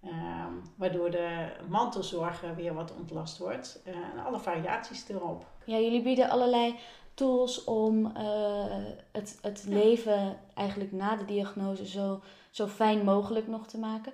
Ehm, 0.02 0.52
waardoor 0.76 1.10
de 1.10 1.46
mantelzorg 1.68 2.42
eh, 2.42 2.50
weer 2.50 2.74
wat 2.74 2.94
ontlast 2.96 3.38
wordt. 3.38 3.80
Eh, 3.84 3.94
en 3.94 4.24
alle 4.24 4.38
variaties 4.38 5.08
erop. 5.08 5.46
Ja, 5.64 5.78
jullie 5.78 6.02
bieden 6.02 6.30
allerlei 6.30 6.74
tools 7.16 7.64
om 7.64 8.16
eh, 8.16 8.76
het, 9.12 9.38
het 9.42 9.64
leven 9.68 10.38
eigenlijk 10.54 10.92
na 10.92 11.16
de 11.16 11.24
diagnose 11.24 11.86
zo, 11.86 12.20
zo 12.50 12.66
fijn 12.66 13.04
mogelijk 13.04 13.46
nog 13.46 13.66
te 13.66 13.78
maken. 13.78 14.12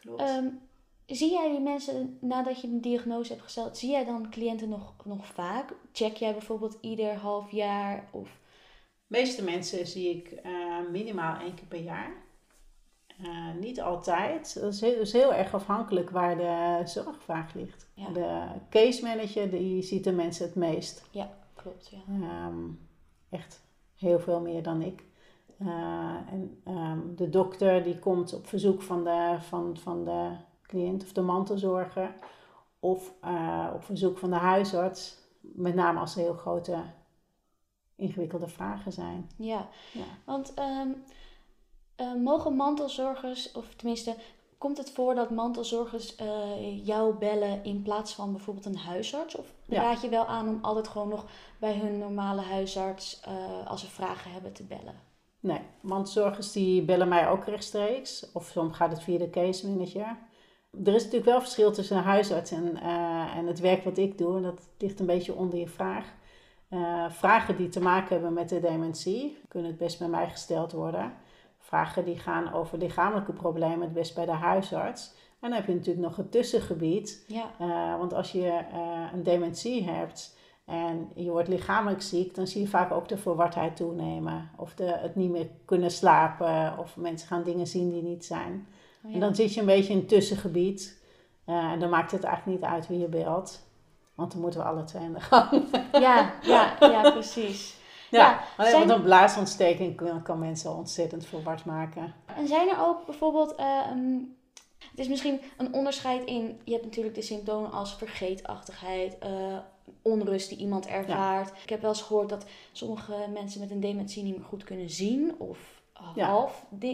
Klopt. 0.00 0.20
Ehm, 0.20 0.46
zie 1.06 1.30
jij 1.30 1.50
die 1.50 1.60
mensen 1.60 2.18
nadat 2.20 2.60
je 2.60 2.68
een 2.68 2.80
diagnose 2.80 3.32
hebt 3.32 3.44
gesteld, 3.44 3.78
zie 3.78 3.90
jij 3.90 4.04
dan 4.04 4.30
cliënten 4.30 4.68
nog, 4.68 4.94
nog 5.04 5.26
vaak? 5.26 5.72
Check 5.92 6.16
jij 6.16 6.32
bijvoorbeeld 6.32 6.78
ieder 6.80 7.14
half 7.14 7.50
jaar? 7.50 8.08
Of... 8.10 8.28
De 9.06 9.18
meeste 9.18 9.44
mensen 9.44 9.86
zie 9.86 10.16
ik 10.16 10.30
eh, 10.30 10.52
minimaal 10.90 11.40
één 11.40 11.54
keer 11.54 11.66
per 11.66 11.82
jaar. 11.82 12.12
Eh, 13.22 13.54
niet 13.60 13.80
altijd. 13.80 14.60
Dat 14.60 14.72
is 14.72 14.80
heel, 14.80 15.00
is 15.00 15.12
heel 15.12 15.34
erg 15.34 15.54
afhankelijk 15.54 16.10
waar 16.10 16.36
de 16.36 16.80
zorgvraag 16.84 17.54
ligt. 17.54 17.88
Ja. 17.94 18.08
De 18.08 18.44
case 18.70 19.02
manager 19.02 19.50
die 19.50 19.82
ziet 19.82 20.04
de 20.04 20.12
mensen 20.12 20.46
het 20.46 20.54
meest. 20.54 21.08
Klopt, 21.54 21.88
ja. 21.88 21.98
Ehm, 22.22 22.58
echt 23.28 23.60
heel 23.96 24.20
veel 24.20 24.40
meer 24.40 24.62
dan 24.62 24.82
ik. 24.82 25.04
Eh, 25.58 25.66
en 26.30 26.60
ehm, 26.64 26.98
de 27.16 27.28
dokter 27.28 27.82
die 27.82 27.98
komt 27.98 28.34
op 28.34 28.46
verzoek 28.46 28.82
van 28.82 29.04
de, 29.04 29.36
van, 29.40 29.76
van 29.76 30.04
de 30.04 30.30
cliënt 30.62 31.02
of 31.02 31.12
de 31.12 31.20
mantelzorger. 31.20 32.14
Of 32.80 33.12
eh, 33.20 33.66
op 33.74 33.84
verzoek 33.84 34.18
van 34.18 34.30
de 34.30 34.36
huisarts. 34.36 35.16
Met 35.40 35.74
name 35.74 35.98
als 36.00 36.14
er 36.16 36.20
heel 36.22 36.34
grote 36.34 36.76
ingewikkelde 37.96 38.48
vragen 38.48 38.92
zijn. 38.92 39.30
Ja, 39.36 39.68
Ja. 39.92 40.04
want 40.24 40.54
ehm, 40.54 40.88
eh, 41.98 42.14
mogen 42.14 42.56
mantelzorgers, 42.56 43.52
of 43.52 43.64
tenminste, 43.76 44.14
komt 44.58 44.76
het 44.76 44.90
voor 44.90 45.14
dat 45.14 45.30
mantelzorgers 45.30 46.16
eh, 46.16 46.86
jou 46.86 47.14
bellen 47.14 47.64
in 47.64 47.82
plaats 47.82 48.14
van 48.14 48.32
bijvoorbeeld 48.32 48.66
een 48.66 48.76
huisarts? 48.76 49.36
Of 49.36 49.46
Ja. 49.64 49.82
raad 49.82 50.02
je 50.02 50.08
wel 50.08 50.26
aan 50.26 50.48
om 50.48 50.58
altijd 50.62 50.88
gewoon 50.88 51.08
nog 51.08 51.24
bij 51.58 51.74
hun 51.74 51.98
normale 51.98 52.40
huisarts, 52.40 53.20
eh, 53.20 53.66
als 53.66 53.80
ze 53.80 53.86
vragen 53.86 54.30
hebben, 54.32 54.52
te 54.52 54.62
bellen? 54.62 55.00
Nee, 55.40 55.60
mantelzorgers 55.80 56.52
die 56.52 56.82
bellen 56.82 57.08
mij 57.08 57.28
ook 57.28 57.44
rechtstreeks. 57.44 58.32
Of 58.32 58.46
soms 58.46 58.76
gaat 58.76 58.90
het 58.90 59.02
via 59.02 59.18
de 59.18 59.30
case 59.30 59.68
manager. 59.68 60.16
Er 60.84 60.94
is 60.94 61.02
natuurlijk 61.02 61.30
wel 61.30 61.40
verschil 61.40 61.72
tussen 61.72 61.96
een 61.96 62.02
huisarts 62.02 62.50
en, 62.50 62.76
en 63.36 63.46
het 63.46 63.60
werk 63.60 63.84
wat 63.84 63.98
ik 63.98 64.18
doe. 64.18 64.36
En 64.36 64.42
dat 64.42 64.68
ligt 64.78 65.00
een 65.00 65.06
beetje 65.06 65.34
onder 65.34 65.58
je 65.58 65.68
vraag. 65.68 66.06
Vragen 67.08 67.56
die 67.56 67.68
te 67.68 67.80
maken 67.80 68.08
hebben 68.08 68.32
met 68.32 68.48
de 68.48 68.60
dementie 68.60 69.38
kunnen 69.48 69.70
het 69.70 69.78
best 69.78 69.98
bij 69.98 70.08
mij 70.08 70.28
gesteld 70.28 70.72
worden. 70.72 71.12
Vragen 71.68 72.04
die 72.04 72.18
gaan 72.18 72.52
over 72.52 72.78
lichamelijke 72.78 73.32
problemen, 73.32 73.80
het 73.80 73.92
best 73.92 74.14
bij 74.14 74.26
de 74.26 74.32
huisarts. 74.32 75.14
En 75.40 75.48
dan 75.48 75.52
heb 75.52 75.66
je 75.66 75.74
natuurlijk 75.74 76.06
nog 76.06 76.16
het 76.16 76.32
tussengebied. 76.32 77.24
Ja. 77.26 77.50
Uh, 77.60 77.98
want 77.98 78.14
als 78.14 78.32
je 78.32 78.60
een 79.12 79.22
dementie 79.22 79.84
hebt 79.84 80.36
en 80.64 81.10
je 81.14 81.30
wordt 81.30 81.48
lichamelijk 81.48 82.02
ziek, 82.02 82.34
dan 82.34 82.46
zie 82.46 82.60
je 82.60 82.68
vaak 82.68 82.92
ook 82.92 83.08
de 83.08 83.16
verwardheid 83.16 83.76
toenemen. 83.76 84.50
Of 84.56 84.74
de, 84.74 84.84
het 84.84 85.14
niet 85.14 85.30
meer 85.30 85.48
kunnen 85.64 85.90
slapen, 85.90 86.78
of 86.78 86.96
mensen 86.96 87.28
gaan 87.28 87.42
dingen 87.42 87.66
zien 87.66 87.90
die 87.90 88.02
niet 88.02 88.24
zijn. 88.24 88.66
Oh, 89.02 89.10
ja. 89.10 89.14
En 89.14 89.20
dan 89.20 89.34
zit 89.34 89.54
je 89.54 89.60
een 89.60 89.66
beetje 89.66 89.92
in 89.92 89.98
een 89.98 90.06
tussengebied. 90.06 91.02
Uh, 91.46 91.54
en 91.54 91.78
dan 91.78 91.90
maakt 91.90 92.10
het 92.10 92.24
eigenlijk 92.24 92.60
niet 92.60 92.70
uit 92.70 92.88
wie 92.88 92.98
je 92.98 93.08
belt. 93.08 93.66
Want 94.14 94.32
dan 94.32 94.40
moeten 94.40 94.60
we 94.60 94.66
alle 94.66 94.84
twee 94.84 95.02
aan 95.02 95.12
de 95.12 95.20
gang. 95.20 95.64
Ja, 95.92 96.32
ja, 96.42 96.76
ja 96.80 97.10
precies. 97.10 97.76
Ja, 98.10 98.40
ja 98.56 98.64
zijn... 98.64 98.72
want 98.72 98.90
een 98.90 99.02
blaasontsteking 99.02 100.22
kan, 100.22 100.38
mensen 100.38 100.76
ontzettend 100.76 101.26
verward 101.26 101.64
maken. 101.64 102.14
En 102.36 102.46
zijn 102.46 102.68
er 102.68 102.80
ook 102.80 103.06
bijvoorbeeld... 103.06 103.60
Uh, 103.60 103.80
het 104.90 104.98
is 104.98 105.08
misschien 105.08 105.40
een 105.56 105.74
onderscheid 105.74 106.24
in... 106.24 106.60
Je 106.64 106.72
hebt 106.72 106.84
natuurlijk 106.84 107.14
de 107.14 107.22
symptomen 107.22 107.72
als 107.72 107.94
vergeetachtigheid... 107.94 109.16
Uh, 109.22 109.58
onrust 110.02 110.48
die 110.48 110.58
iemand 110.58 110.86
ervaart. 110.86 111.52
Ik 111.62 111.68
heb 111.68 111.80
wel 111.80 111.90
eens 111.90 112.02
gehoord 112.02 112.28
dat 112.28 112.46
sommige 112.72 113.14
mensen 113.32 113.60
met 113.60 113.70
een 113.70 113.80
dementie 113.80 114.22
niet 114.22 114.36
meer 114.36 114.46
goed 114.46 114.64
kunnen 114.64 114.90
zien 114.90 115.34
of 115.38 115.58
half, 116.16 116.64
uh, 116.80 116.90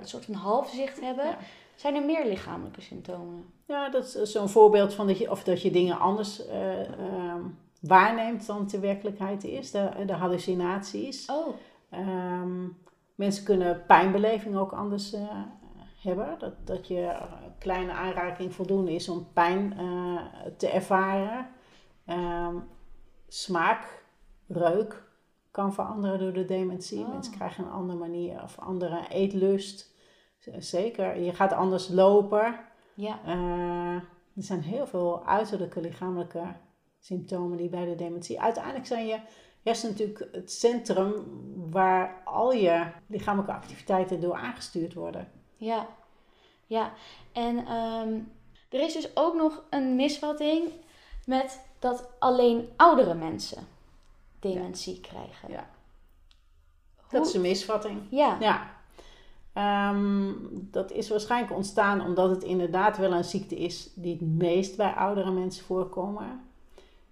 een 0.00 0.08
soort 0.08 0.24
van 0.24 0.34
halfzicht 0.34 1.00
hebben. 1.00 1.36
Zijn 1.74 1.94
er 1.94 2.04
meer 2.04 2.26
lichamelijke 2.26 2.80
symptomen? 2.80 3.52
Ja, 3.66 3.88
dat 3.88 4.14
is 4.14 4.32
zo'n 4.32 4.48
voorbeeld 4.48 4.94
van 4.94 5.06
dat 5.06 5.18
je, 5.18 5.30
of 5.30 5.44
dat 5.44 5.62
je 5.62 5.70
dingen 5.70 5.98
anders 5.98 6.46
uh, 6.46 6.80
uh, 6.80 7.34
waarneemt 7.86 8.46
dan 8.46 8.66
de 8.66 8.78
werkelijkheid 8.78 9.44
is. 9.44 9.70
De, 9.70 9.90
de 10.06 10.12
hallucinaties. 10.12 11.26
Oh. 11.30 11.54
Um, 11.90 12.76
mensen 13.14 13.44
kunnen 13.44 13.82
pijnbeleving 13.86 14.56
ook 14.56 14.72
anders 14.72 15.14
uh, 15.14 15.20
hebben. 16.02 16.38
Dat, 16.38 16.66
dat 16.66 16.88
je 16.88 17.16
kleine 17.58 17.92
aanraking 17.92 18.54
voldoende 18.54 18.94
is 18.94 19.08
om 19.08 19.26
pijn 19.32 19.76
te 20.56 20.68
ervaren. 20.68 21.46
Um, 22.06 22.68
smaak, 23.28 24.04
reuk 24.46 25.02
kan 25.50 25.72
veranderen 25.72 26.18
door 26.18 26.32
de 26.32 26.44
dementie. 26.44 27.04
Oh. 27.04 27.12
Mensen 27.12 27.34
krijgen 27.34 27.64
een 27.64 27.70
andere 27.70 27.98
manier 27.98 28.42
of 28.42 28.58
andere 28.58 29.08
eetlust. 29.08 29.92
Zeker. 30.58 31.20
Je 31.20 31.32
gaat 31.32 31.52
anders 31.52 31.88
lopen. 31.88 32.54
Ja. 32.94 33.18
Uh, 33.26 33.94
er 34.36 34.42
zijn 34.42 34.60
heel 34.60 34.86
veel 34.86 35.26
uiterlijke 35.26 35.80
lichamelijke 35.80 36.42
symptomen 37.04 37.56
die 37.56 37.68
bij 37.68 37.84
de 37.84 37.94
dementie. 37.94 38.40
Uiteindelijk 38.40 38.86
zijn 38.86 39.06
je 39.06 39.18
hersenen 39.62 39.92
natuurlijk 39.92 40.34
het 40.34 40.52
centrum 40.52 41.12
waar 41.70 42.22
al 42.24 42.52
je 42.52 42.86
lichamelijke 43.06 43.52
activiteiten 43.52 44.20
door 44.20 44.34
aangestuurd 44.34 44.94
worden. 44.94 45.30
Ja, 45.56 45.86
ja. 46.66 46.92
En 47.32 47.72
um, 47.72 48.32
er 48.68 48.80
is 48.80 48.92
dus 48.92 49.16
ook 49.16 49.34
nog 49.34 49.64
een 49.70 49.96
misvatting 49.96 50.70
met 51.26 51.60
dat 51.78 52.08
alleen 52.18 52.68
oudere 52.76 53.14
mensen 53.14 53.66
dementie 54.40 55.00
krijgen. 55.00 55.50
Ja. 55.50 55.70
Dat 57.10 57.26
is 57.26 57.34
een 57.34 57.40
misvatting. 57.40 58.02
Ja. 58.10 58.36
ja. 58.40 58.72
Um, 59.90 60.48
dat 60.70 60.90
is 60.90 61.08
waarschijnlijk 61.08 61.52
ontstaan 61.52 62.00
omdat 62.00 62.30
het 62.30 62.42
inderdaad 62.42 62.96
wel 62.96 63.12
een 63.12 63.24
ziekte 63.24 63.56
is 63.56 63.90
die 63.94 64.12
het 64.12 64.36
meest 64.36 64.76
bij 64.76 64.92
oudere 64.92 65.30
mensen 65.30 65.64
voorkomen. 65.64 66.52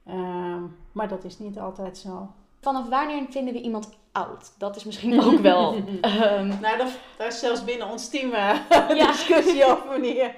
Um, 0.09 0.77
maar 0.93 1.09
dat 1.09 1.25
is 1.25 1.39
niet 1.39 1.59
altijd 1.59 1.99
zo. 1.99 2.31
Vanaf 2.61 2.89
wanneer 2.89 3.27
vinden 3.31 3.55
we 3.55 3.61
iemand 3.61 3.89
oud? 4.13 4.53
Dat 4.59 4.77
is 4.77 4.85
misschien 4.85 5.23
ook 5.23 5.39
wel. 5.39 5.75
um... 5.75 6.49
Nou, 6.61 6.79
dat, 6.79 6.89
daar 7.17 7.27
is 7.27 7.39
zelfs 7.39 7.65
binnen 7.65 7.91
ons 7.91 8.09
team 8.09 8.31
uh, 8.31 8.59
ja. 8.99 9.07
discussie 9.07 9.65
over 9.65 9.89
wanneer, 9.89 10.35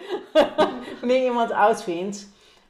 wanneer 1.00 1.24
iemand 1.24 1.50
oud 1.50 1.82
vindt. 1.82 2.28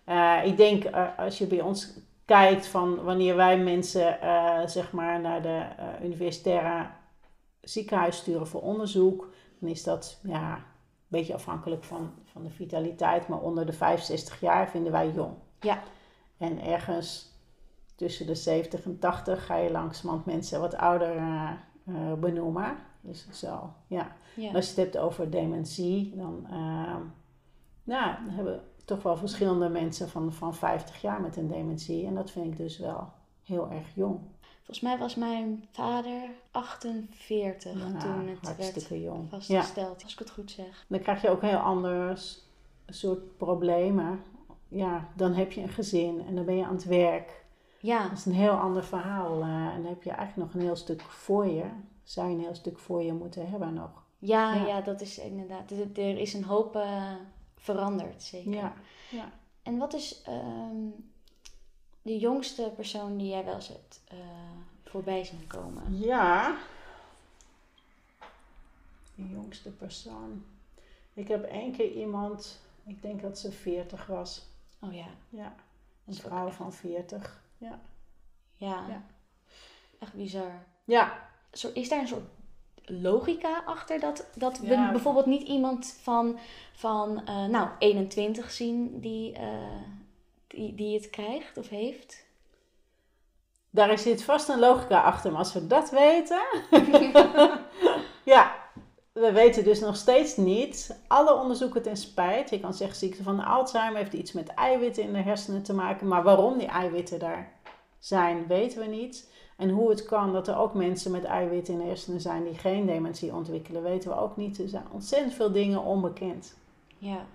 Uh, 0.09 0.41
ik 0.45 0.57
denk 0.57 0.85
uh, 0.85 1.19
als 1.19 1.39
je 1.39 1.47
bij 1.47 1.61
ons 1.61 1.93
kijkt 2.25 2.67
van 2.67 3.03
wanneer 3.03 3.37
wij 3.37 3.59
mensen 3.59 4.19
zeg 4.67 4.93
maar 4.93 5.21
naar 5.21 5.43
de 5.43 5.67
universitaire 6.03 6.87
ziekenhuis 7.61 8.17
sturen 8.17 8.47
voor 8.47 8.63
onderzoek, 8.63 9.33
dan 9.61 9.71
is 9.71 9.83
dat 9.83 10.21
ja, 10.23 10.55
een 10.55 10.63
beetje 11.09 11.35
afhankelijk 11.35 11.85
van, 11.85 12.11
van 12.25 12.43
de 12.43 12.51
vitaliteit, 12.51 13.29
maar 13.29 13.41
onder 13.41 13.67
de 13.67 13.73
65 13.73 14.41
jaar 14.41 14.71
vinden 14.71 14.93
wij 14.93 15.11
jong. 15.11 15.35
Ja. 15.61 15.83
En 16.39 16.61
ergens 16.61 17.33
tussen 17.95 18.27
de 18.27 18.35
70 18.35 18.85
en 18.85 18.99
80 18.99 19.47
ga 19.47 19.57
je 19.57 19.71
langzamerhand 19.71 20.27
mensen 20.27 20.61
wat 20.61 20.77
ouder 20.77 21.23
benoemen. 22.19 22.77
Dus 23.01 23.29
zo, 23.33 23.73
ja. 23.87 24.17
ja. 24.37 24.53
Als 24.53 24.65
je 24.65 24.71
het 24.71 24.81
hebt 24.81 24.99
over 24.99 25.31
dementie, 25.31 26.17
dan, 26.17 26.47
nou, 27.85 28.25
dan 28.25 28.35
hebben 28.35 28.63
toch 28.85 29.03
wel 29.03 29.17
verschillende 29.17 29.69
mensen 29.69 30.09
van, 30.09 30.33
van 30.33 30.55
50 30.55 31.01
jaar 31.01 31.21
met 31.21 31.37
een 31.37 31.49
dementie. 31.49 32.07
En 32.07 32.15
dat 32.15 32.31
vind 32.31 32.47
ik 32.47 32.57
dus 32.57 32.79
wel 32.79 33.13
heel 33.43 33.71
erg 33.71 33.95
jong. 33.95 34.21
Volgens 34.57 34.81
mij 34.81 34.99
was 34.99 35.15
mijn 35.15 35.65
vader 35.71 36.31
48 36.51 37.73
toen 37.73 38.29
het 38.29 38.57
werd 38.57 38.89
jong. 38.89 39.31
vastgesteld, 39.31 40.03
als 40.03 40.13
ik 40.13 40.19
het 40.19 40.31
goed 40.31 40.51
zeg. 40.51 40.85
Dan 40.89 41.01
krijg 41.01 41.23
je 41.23 41.29
ook 41.29 41.43
heel 41.43 41.59
anders 41.59 42.43
soort 42.87 43.37
problemen. 43.37 44.23
Ja, 44.75 45.09
dan 45.17 45.33
heb 45.33 45.53
je 45.53 45.61
een 45.61 45.69
gezin 45.69 46.27
en 46.27 46.35
dan 46.35 46.45
ben 46.45 46.57
je 46.57 46.65
aan 46.65 46.75
het 46.75 46.85
werk. 46.85 47.45
Ja. 47.81 48.03
Dat 48.09 48.19
is 48.19 48.27
een 48.27 48.33
heel 48.33 48.57
ander 48.57 48.85
verhaal. 48.85 49.41
Uh, 49.41 49.47
en 49.47 49.83
dan 49.83 49.91
heb 49.91 50.03
je 50.03 50.11
eigenlijk 50.11 50.49
nog 50.49 50.61
een 50.61 50.67
heel 50.69 50.77
stuk 50.77 51.01
voor 51.01 51.47
je. 51.47 51.65
Zou 52.03 52.29
je 52.29 52.35
een 52.35 52.41
heel 52.41 52.55
stuk 52.55 52.79
voor 52.79 53.03
je 53.03 53.13
moeten 53.13 53.51
hebben 53.51 53.75
nog. 53.75 54.03
Ja, 54.19 54.55
ja. 54.55 54.81
dat 54.81 55.01
is 55.01 55.19
inderdaad. 55.19 55.71
Er 55.71 56.19
is 56.19 56.35
een 56.35 56.45
hoop... 56.45 56.77
Uh, 56.77 57.13
verandert, 57.65 58.23
zeker. 58.23 58.53
Ja. 58.53 58.75
ja. 59.11 59.33
En 59.63 59.79
wat 59.79 59.95
is 59.95 60.23
ehm, 60.23 60.89
de 62.03 62.19
jongste 62.19 62.73
persoon 62.77 63.17
die 63.17 63.29
jij 63.29 63.45
wel 63.45 63.55
eens 63.55 63.69
hebt 63.69 64.01
uh, 64.13 64.19
voorbij 64.85 65.25
zien 65.25 65.47
komen? 65.47 65.99
Ja. 65.99 66.57
De 69.15 69.29
jongste 69.29 69.71
persoon. 69.71 70.45
Ik 71.15 71.29
heb 71.29 71.45
één 71.45 71.73
keer 71.73 71.93
iemand, 71.93 72.61
ik 72.87 73.03
denk 73.03 73.23
dat 73.23 73.39
ze 73.39 73.53
40 73.53 74.07
was. 74.07 74.47
Oh 74.87 74.95
ja. 74.95 75.07
Ja. 75.29 75.55
Een 76.07 76.15
vrouw 76.15 76.49
van 76.49 76.73
40. 76.73 77.43
Ja. 77.59 77.81
ja. 78.57 78.85
Ja. 78.89 79.03
Echt 79.99 80.15
bizar. 80.15 80.65
Ja. 80.85 81.29
Zo, 81.53 81.71
is 81.75 81.89
daar 81.89 82.01
een 82.01 82.09
soort 82.09 82.29
logica 82.85 83.63
achter 83.67 84.01
dat, 84.01 84.27
dat 84.35 84.59
we 84.59 84.89
bijvoorbeeld 84.93 85.27
niet 85.27 85.49
iemand 85.49 85.99
van, 86.03 86.39
van 86.73 87.23
uh, 87.29 87.45
nou, 87.45 87.69
21 87.79 88.51
zien 88.51 89.01
die, 89.01 89.39
uh, 89.39 89.81
die, 90.47 90.75
die 90.75 90.95
het 90.95 91.11
krijgt 91.11 91.57
of 91.59 91.69
heeft? 91.69 92.25
Daar 93.71 93.99
zit 93.99 94.25
vast 94.25 94.49
een 94.49 94.59
logica 94.59 95.03
achter, 95.03 95.31
maar 95.31 95.39
als 95.39 95.53
we 95.53 95.67
dat 95.67 95.91
weten. 95.91 96.43
ja, 98.35 98.64
we 99.15 99.33
weten 99.33 99.65
dus 99.65 99.81
nog 99.81 99.97
steeds 99.97 100.37
niet. 100.37 100.99
Alle 101.07 101.35
onderzoeken 101.35 101.83
ten 101.83 101.97
spijt. 101.97 102.51
Je 102.51 102.61
kan 102.61 102.75
zeggen, 102.75 102.97
ziekte 102.97 103.23
van 103.23 103.45
Alzheimer 103.45 103.99
heeft 103.99 104.13
iets 104.13 104.33
met 104.33 104.49
eiwitten 104.49 105.03
in 105.03 105.13
de 105.13 105.19
hersenen 105.19 105.63
te 105.63 105.75
maken. 105.75 106.09
Maar 106.09 106.23
waarom 106.23 106.59
die 106.59 106.67
eiwitten 106.67 107.19
daar 107.19 107.53
zijn, 107.99 108.47
weten 108.47 108.81
we 108.81 108.87
niet. 108.87 109.33
En 109.57 109.71
hoe 109.71 109.91
het 109.91 110.05
kan 110.05 110.33
dat 110.33 110.49
er 110.49 110.57
ook 110.57 110.75
mensen 110.75 111.11
met 111.11 111.25
eiwitten 111.25 111.75
in 111.75 111.81
de 111.81 111.87
hersenen 111.87 112.21
zijn 112.21 112.45
die 112.45 112.55
geen 112.55 112.87
dementie 112.87 113.35
ontwikkelen, 113.35 113.83
weten 113.83 114.11
we 114.11 114.17
ook 114.17 114.37
niet. 114.37 114.59
Er 114.59 114.69
zijn 114.69 114.87
ontzettend 114.91 115.35
veel 115.35 115.53
dingen 115.53 115.83
onbekend. 115.83 116.57
Ja. 116.99 117.27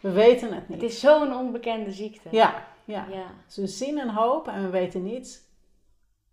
We 0.00 0.10
weten 0.10 0.54
het 0.54 0.68
niet. 0.68 0.80
Het 0.80 0.90
is 0.90 1.00
zo'n 1.00 1.34
onbekende 1.34 1.92
ziekte. 1.92 2.28
Ja, 2.30 2.66
ja. 2.84 3.06
ja. 3.10 3.26
Dus 3.46 3.56
we 3.56 3.66
zien 3.66 3.98
een 3.98 4.10
hoop 4.10 4.48
en 4.48 4.62
we 4.62 4.70
weten 4.70 5.02
niet 5.02 5.48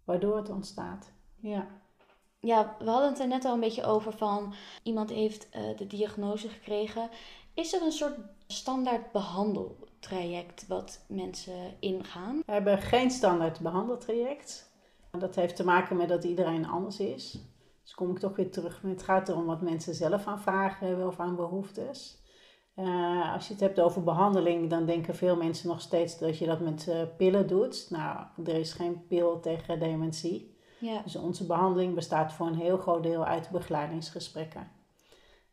waardoor 0.04 0.38
het 0.38 0.50
ontstaat. 0.50 1.12
Ja. 1.40 1.68
Ja, 2.40 2.76
we 2.80 2.90
hadden 2.90 3.10
het 3.10 3.20
er 3.20 3.28
net 3.28 3.46
al 3.46 3.54
een 3.54 3.60
beetje 3.60 3.84
over 3.84 4.12
van 4.12 4.54
iemand 4.84 5.10
heeft 5.10 5.48
uh, 5.56 5.78
de 5.78 5.88
diagnose 5.88 6.50
gekregen. 6.50 7.10
Is 7.54 7.74
er 7.74 7.82
een 7.82 7.92
soort 7.92 8.18
standaard 8.48 9.12
behandeltraject 9.12 10.68
wat 10.68 11.06
mensen 11.08 11.76
ingaan? 11.80 12.42
We 12.46 12.52
hebben 12.52 12.78
geen 12.78 13.12
standaard 13.12 13.60
behandeltraject. 13.60 14.72
Dat 15.12 15.36
heeft 15.36 15.56
te 15.56 15.66
maken 15.66 15.98
met 15.98 16.10
dat 16.10 16.24
iedereen 16.24 16.68
anders 16.68 17.00
is. 17.00 17.40
Dus 17.84 17.94
kom 17.96 18.12
ik 18.12 18.20
toch 18.20 18.36
weer 18.36 18.52
terug. 18.52 18.82
Het 18.82 19.04
gaat 19.04 19.30
erom 19.30 19.46
wat 19.46 19.62
mensen 19.62 19.96
zelf 19.96 20.28
aan 20.28 20.42
vragen 20.42 20.88
hebben 20.88 21.08
of 21.08 21.20
aan 21.20 21.36
behoeftes. 21.36 22.22
Uh, 22.76 23.34
als 23.34 23.48
je 23.48 23.54
het 23.54 23.62
hebt 23.62 23.80
over 23.80 24.04
behandeling, 24.04 24.70
dan 24.70 24.86
denken 24.86 25.16
veel 25.16 25.36
mensen 25.36 25.68
nog 25.68 25.82
steeds 25.82 26.18
dat 26.18 26.38
je 26.38 26.46
dat 26.46 26.60
met 26.60 26.86
uh, 26.90 27.02
pillen 27.18 27.48
doet. 27.48 27.88
Nou, 27.90 28.26
er 28.46 28.56
is 28.56 28.74
geen 28.74 29.08
pil 29.08 29.40
tegen 29.40 29.80
dementie. 29.80 30.57
Ja. 30.80 31.02
Dus 31.02 31.16
onze 31.16 31.46
behandeling 31.46 31.96
bestaat 31.96 32.34
voor 32.34 32.48
een 32.48 32.56
heel 32.56 32.78
groot 32.78 33.04
deel 33.04 33.26
uit 33.26 33.50
begeleidingsgesprekken. 33.50 34.72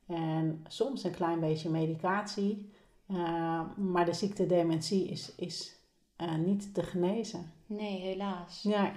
En 0.07 0.65
soms 0.69 1.05
een 1.05 1.15
klein 1.15 1.41
beetje 1.41 1.71
medicatie, 1.71 2.71
uh, 3.09 3.61
maar 3.77 4.05
de 4.05 4.13
ziekte 4.13 4.47
dementie 4.47 5.09
is, 5.09 5.35
is 5.35 5.79
uh, 6.21 6.35
niet 6.35 6.75
te 6.75 6.83
genezen. 6.83 7.53
Nee, 7.67 8.01
helaas. 8.01 8.63
Ja. 8.63 8.93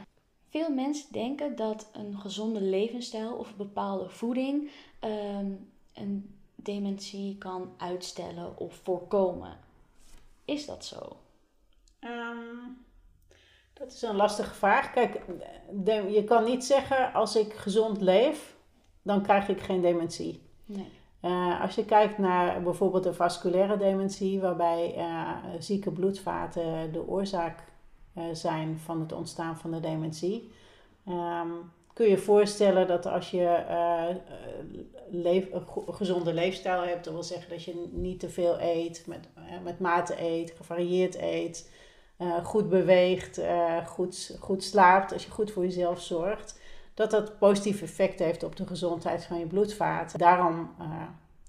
Veel 0.49 0.69
mensen 0.69 1.13
denken 1.13 1.55
dat 1.55 1.89
een 1.93 2.17
gezonde 2.19 2.61
levensstijl 2.61 3.33
of 3.33 3.55
bepaalde 3.55 4.09
voeding 4.09 4.71
um, 5.01 5.69
een 5.93 6.35
dementie 6.55 7.37
kan 7.37 7.69
uitstellen 7.77 8.57
of 8.57 8.79
voorkomen. 8.83 9.57
Is 10.45 10.65
dat 10.65 10.85
zo? 10.85 11.17
Um, 11.99 12.85
dat 13.79 13.91
is 13.91 14.01
een 14.01 14.15
lastige 14.15 14.53
vraag. 14.53 14.91
Kijk, 14.91 15.21
je 16.09 16.23
kan 16.25 16.43
niet 16.43 16.65
zeggen 16.65 17.13
als 17.13 17.35
ik 17.35 17.53
gezond 17.53 18.01
leef, 18.01 18.55
dan 19.01 19.21
krijg 19.21 19.47
ik 19.47 19.61
geen 19.61 19.81
dementie. 19.81 20.41
Nee. 20.65 20.91
Uh, 21.21 21.61
als 21.61 21.75
je 21.75 21.85
kijkt 21.85 22.17
naar 22.17 22.63
bijvoorbeeld 22.63 23.03
de 23.03 23.13
vasculaire 23.13 23.77
dementie, 23.77 24.39
waarbij 24.39 24.93
uh, 24.97 25.31
zieke 25.59 25.91
bloedvaten 25.91 26.91
de 26.91 27.07
oorzaak 27.07 27.63
uh, 28.17 28.23
zijn 28.33 28.79
van 28.79 28.99
het 28.99 29.11
ontstaan 29.11 29.57
van 29.57 29.71
de 29.71 29.79
dementie, 29.79 30.51
um, 31.07 31.71
kun 31.93 32.09
je 32.09 32.17
voorstellen 32.17 32.87
dat 32.87 33.05
als 33.05 33.31
je 33.31 33.65
leef, 35.09 35.51
een 35.51 35.93
gezonde 35.93 36.33
leefstijl 36.33 36.81
hebt, 36.81 37.03
dat 37.03 37.13
wil 37.13 37.23
zeggen 37.23 37.49
dat 37.49 37.63
je 37.63 37.89
niet 37.91 38.19
te 38.19 38.29
veel 38.29 38.61
eet, 38.61 39.03
met, 39.07 39.29
met 39.63 39.79
mate 39.79 40.21
eet, 40.21 40.51
gevarieerd 40.51 41.17
eet, 41.21 41.71
goed 42.43 42.69
beweegt, 42.69 43.41
goed, 43.85 44.37
goed 44.39 44.63
slaapt, 44.63 45.13
als 45.13 45.25
je 45.25 45.31
goed 45.31 45.51
voor 45.51 45.63
jezelf 45.63 46.01
zorgt, 46.01 46.59
dat 46.93 47.11
dat 47.11 47.37
positief 47.37 47.81
effect 47.81 48.19
heeft 48.19 48.43
op 48.43 48.55
de 48.55 48.67
gezondheid 48.67 49.25
van 49.25 49.39
je 49.39 49.45
bloedvaten. 49.45 50.19
Daarom 50.19 50.73
uh, 50.81 51.01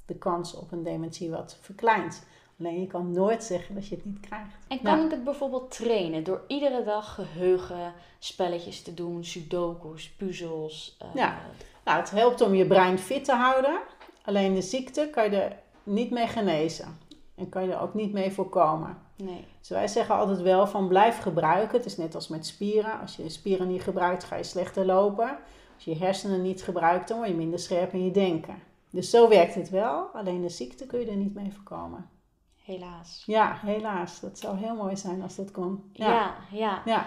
de 0.07 0.15
kans 0.15 0.55
op 0.55 0.73
een 0.73 0.83
dementie 0.83 1.31
wat 1.31 1.59
verkleint. 1.61 2.27
Alleen 2.61 2.81
je 2.81 2.87
kan 2.87 3.13
nooit 3.13 3.45
zeggen 3.45 3.75
dat 3.75 3.89
je 3.89 3.95
het 3.95 4.05
niet 4.05 4.21
krijgt. 4.21 4.55
En 4.69 4.83
kan 4.83 5.05
ik 5.05 5.11
het 5.11 5.25
bijvoorbeeld 5.25 5.71
trainen 5.71 6.25
door 6.25 6.45
iedere 6.47 6.85
dag 6.85 7.15
geheugen, 7.15 7.93
spelletjes 8.19 8.83
te 8.83 8.95
doen, 8.95 9.25
sudokus, 9.25 10.11
puzzels? 10.11 10.97
Ja, 11.15 11.39
nou, 11.85 12.01
het 12.01 12.11
helpt 12.11 12.41
om 12.41 12.55
je 12.55 12.67
brein 12.67 12.99
fit 12.99 13.25
te 13.25 13.35
houden. 13.35 13.79
Alleen 14.25 14.55
de 14.55 14.63
ziekte 14.63 15.09
kan 15.13 15.31
je 15.31 15.37
er 15.37 15.57
niet 15.83 16.11
mee 16.11 16.27
genezen. 16.27 16.99
En 17.39 17.49
kan 17.49 17.65
je 17.65 17.73
er 17.73 17.81
ook 17.81 17.95
niet 17.95 18.13
mee 18.13 18.33
voorkomen. 18.33 18.99
Nee. 19.17 19.45
Dus 19.59 19.69
wij 19.69 19.89
zeggen 19.89 20.15
altijd 20.15 20.41
wel 20.41 20.67
van 20.67 20.89
blijf 20.89 21.19
gebruiken. 21.19 21.77
Het 21.77 21.87
is 21.87 21.97
net 21.97 22.15
als 22.15 22.29
met 22.29 22.47
spieren. 22.47 23.01
Als 23.01 23.17
je 23.17 23.29
spieren 23.29 23.69
niet 23.69 23.83
gebruikt, 23.83 24.25
ga 24.25 24.37
je 24.37 24.43
slechter 24.43 24.87
lopen. 24.87 25.39
Als 25.75 25.85
je 25.85 25.91
je 25.91 25.99
hersenen 25.99 26.43
niet 26.43 26.63
gebruikt, 26.63 27.09
dan 27.09 27.17
word 27.17 27.29
je 27.29 27.37
minder 27.37 27.59
scherp 27.59 27.93
in 27.93 28.05
je 28.05 28.11
denken. 28.11 28.55
Dus 28.91 29.11
zo 29.11 29.29
werkt 29.29 29.55
het 29.55 29.71
wel. 29.71 30.07
Alleen 30.13 30.41
de 30.41 30.49
ziekte 30.49 30.87
kun 30.87 31.01
je 31.01 31.07
er 31.07 31.17
niet 31.17 31.35
mee 31.35 31.53
voorkomen. 31.53 32.09
Helaas. 32.65 33.23
Ja, 33.27 33.59
helaas. 33.65 34.21
Dat 34.21 34.39
zou 34.39 34.59
heel 34.59 34.75
mooi 34.75 34.97
zijn 34.97 35.23
als 35.23 35.37
dat 35.37 35.51
kon. 35.51 35.91
Ja, 35.93 36.09
ja. 36.09 36.35
ja. 36.53 36.83
ja. 36.85 37.07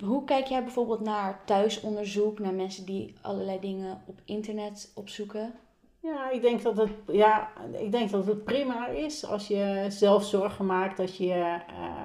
Hoe 0.00 0.24
kijk 0.24 0.46
jij 0.46 0.62
bijvoorbeeld 0.62 1.00
naar 1.00 1.40
thuisonderzoek, 1.44 2.38
naar 2.38 2.54
mensen 2.54 2.86
die 2.86 3.14
allerlei 3.20 3.60
dingen 3.60 4.02
op 4.06 4.20
internet 4.24 4.92
opzoeken? 4.94 5.54
Ja, 6.02 6.30
ik 6.30 6.40
denk 6.40 6.62
dat 6.62 6.76
het, 6.76 6.90
ja, 7.06 7.50
ik 7.72 7.92
denk 7.92 8.10
dat 8.10 8.26
het 8.26 8.44
prima 8.44 8.86
is 8.86 9.26
als 9.26 9.48
je 9.48 9.84
zelf 9.88 10.24
zorgen 10.24 10.66
maakt 10.66 10.96
dat 10.96 11.16
je 11.16 11.60
uh, 11.70 11.96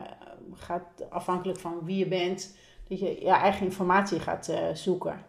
gaat, 0.54 1.06
afhankelijk 1.10 1.60
van 1.60 1.80
wie 1.84 1.98
je 1.98 2.08
bent, 2.08 2.58
dat 2.88 3.00
je 3.00 3.20
je 3.20 3.30
eigen 3.30 3.66
informatie 3.66 4.20
gaat 4.20 4.48
uh, 4.50 4.58
zoeken. 4.74 5.26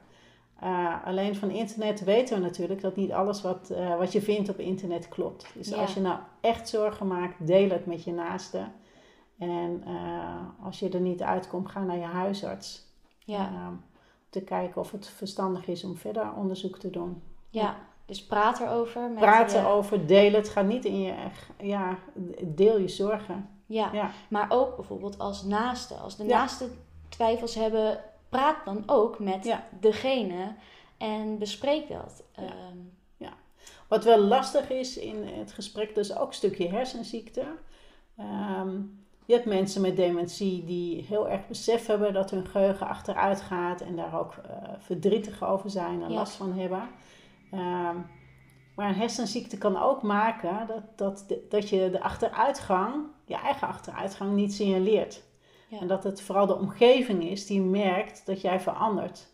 Uh, 0.62 1.04
alleen 1.04 1.37
van 1.37 1.50
internet 1.50 2.04
weten 2.04 2.37
we 2.37 2.42
natuurlijk 2.42 2.81
dat 2.81 2.96
niet 2.96 3.12
alles 3.12 3.42
wat, 3.42 3.72
wat 3.98 4.12
je 4.12 4.22
vindt 4.22 4.48
op 4.48 4.59
internet 4.59 5.09
klopt. 5.09 5.46
Dus 5.54 5.68
Ja. 5.68 5.76
als 5.76 5.94
je 5.94 6.00
nou 6.00 6.18
echt 6.40 6.68
zorgen 6.68 7.07
maakt, 7.07 7.46
deel 7.46 7.70
het 7.70 7.87
met 7.87 8.04
je 8.04 8.12
naasten. 8.12 8.72
En 9.38 9.85
als 10.62 10.78
je 10.78 10.88
er 10.88 11.00
niet 11.00 11.22
uitkomt, 11.22 11.68
ga 11.68 11.83
naar 11.83 11.96
je 11.96 12.04
huisarts. 12.04 12.87
Ja. 13.18 13.50
om 13.68 13.83
te 14.31 14.40
kijken 14.40 14.81
of 14.81 14.90
het 14.92 15.07
verstandig 15.09 15.66
is 15.66 15.85
om 15.85 15.96
verder 15.96 16.33
onderzoek 16.33 16.78
te 16.78 16.90
doen. 16.90 17.22
Ja, 17.50 17.76
dus 18.09 18.27
praat 18.27 18.61
erover. 18.61 19.03
Met 19.11 19.18
Praat 19.18 19.53
erover, 19.53 20.07
deel 20.07 20.33
het. 20.33 20.49
Ga 20.49 20.62
niet 20.62 20.85
in 20.85 21.01
je... 21.01 21.14
Ja, 21.61 21.99
deel 22.42 22.79
je 22.79 22.88
zorgen. 22.88 23.49
Ja. 23.66 23.90
Ja. 23.92 24.11
maar 24.29 24.47
ook 24.49 24.77
bijvoorbeeld 24.77 25.18
als 25.18 25.42
naaste. 25.44 25.94
Als 25.94 26.16
de 26.16 26.25
Ja. 26.25 26.38
naaste 26.38 26.68
twijfels 27.09 27.55
hebben, 27.55 28.01
praat 28.29 28.57
dan 28.64 28.83
ook 28.87 29.18
met 29.18 29.44
Ja. 29.44 29.64
degene 29.81 30.55
en 30.97 31.38
bespreek 31.38 31.88
dat. 31.88 32.23
Ja. 32.37 32.42
Ehm, 32.42 32.77
Wat 33.88 34.05
wel 34.05 34.18
lastig 34.18 34.71
is 34.71 34.97
in 34.99 35.27
het 35.27 35.53
gesprek, 35.53 35.94
dus 35.94 36.16
ook 36.16 36.27
een 36.29 36.35
stukje 36.35 36.68
hersenziekte. 36.68 37.44
Ehm, 38.16 38.71
je 39.25 39.33
hebt 39.35 39.44
mensen 39.47 39.81
met 39.81 39.97
dementie 39.97 40.64
die 40.64 41.05
heel 41.09 41.29
erg 41.29 41.47
besef 41.47 41.87
hebben 41.87 42.12
dat 42.12 42.31
hun 42.31 42.47
geheugen 42.47 42.87
achteruit 42.87 43.40
gaat 43.40 43.81
en 43.81 43.97
daar 43.97 44.18
ook 44.21 44.33
eh, 44.33 44.53
verdrietig 44.79 45.44
over 45.44 45.71
zijn 45.71 46.03
en 46.03 46.11
Ja. 46.11 46.14
last 46.16 46.33
van 46.35 46.53
hebben. 46.53 46.83
Ehm, 47.51 47.97
maar 48.75 48.89
een 48.89 48.95
hersenziekte 48.95 49.59
kan 49.59 49.77
ook 49.77 50.03
maken 50.03 50.67
dat, 50.67 50.99
dat, 50.99 51.35
dat 51.49 51.69
je 51.69 51.91
de 51.91 52.01
achteruitgang, 52.01 53.07
je 53.25 53.35
eigen 53.35 53.69
achteruitgang, 53.69 54.35
niet 54.35 54.55
signaleert. 54.55 55.23
Ja. 55.69 55.81
En 55.81 55.87
dat 55.87 56.05
het 56.05 56.21
vooral 56.21 56.47
de 56.47 56.59
omgeving 56.59 57.25
is 57.25 57.47
die 57.47 57.61
merkt 57.61 58.27
dat 58.27 58.41
jij 58.41 58.61
verandert. 58.61 59.29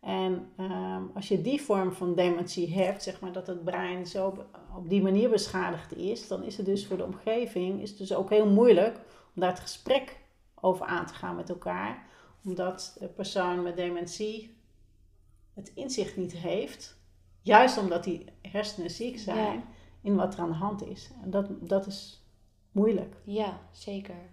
En 0.00 0.52
ehm, 0.56 1.02
als 1.14 1.28
je 1.28 1.42
die 1.42 1.62
vorm 1.62 1.92
van 1.92 2.14
dementie 2.14 2.74
hebt, 2.74 3.02
zeg 3.02 3.20
maar 3.20 3.32
dat 3.32 3.46
het 3.46 3.64
brein 3.64 4.06
zo 4.06 4.46
op 4.76 4.88
die 4.88 5.02
manier 5.02 5.30
beschadigd 5.30 5.96
is, 5.96 6.28
dan 6.28 6.42
is 6.42 6.56
het 6.56 6.66
dus 6.66 6.86
voor 6.86 6.96
de 6.96 7.04
omgeving 7.04 7.82
is 7.82 7.88
het 7.88 7.98
dus 7.98 8.14
ook 8.14 8.30
heel 8.30 8.46
moeilijk 8.46 8.96
om 9.34 9.40
daar 9.40 9.50
het 9.50 9.60
gesprek 9.60 10.20
over 10.60 10.86
aan 10.86 11.06
te 11.06 11.14
gaan 11.14 11.36
met 11.36 11.48
elkaar. 11.48 12.06
Omdat 12.44 12.96
de 12.98 13.08
persoon 13.08 13.62
met 13.62 13.76
dementie 13.76 14.56
het 15.54 15.72
inzicht 15.74 16.16
niet 16.16 16.32
heeft, 16.32 17.01
juist 17.42 17.78
omdat 17.78 18.04
die 18.04 18.24
hersenen 18.42 18.90
ziek 18.90 19.18
zijn, 19.18 19.54
Ja. 19.54 19.62
in 20.02 20.16
wat 20.16 20.34
er 20.34 20.40
aan 20.40 20.48
de 20.50 20.54
hand 20.56 20.86
is. 20.86 21.10
En 21.22 21.30
dat, 21.30 21.46
dat 21.68 21.86
is 21.86 22.22
moeilijk. 22.72 23.14
ja, 23.24 23.60
zeker. 23.70 24.30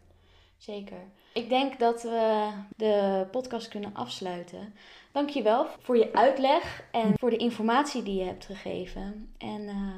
Zeker. 0.58 1.12
Ik 1.34 1.50
denk 1.50 1.80
dat 1.80 2.02
we 2.04 2.50
de 2.76 3.28
podcast 3.32 3.68
kunnen 3.68 3.94
afsluiten. 3.94 4.74
Dankjewel 5.12 5.66
voor 5.80 5.98
je 5.98 6.14
uitleg 6.14 6.84
en 6.92 7.14
voor 7.20 7.30
de 7.30 7.38
informatie 7.38 8.04
die 8.04 8.16
je 8.20 8.24
hebt 8.24 8.46
gegeven. 8.46 9.34
En 9.38 9.68
eh, 9.68 9.94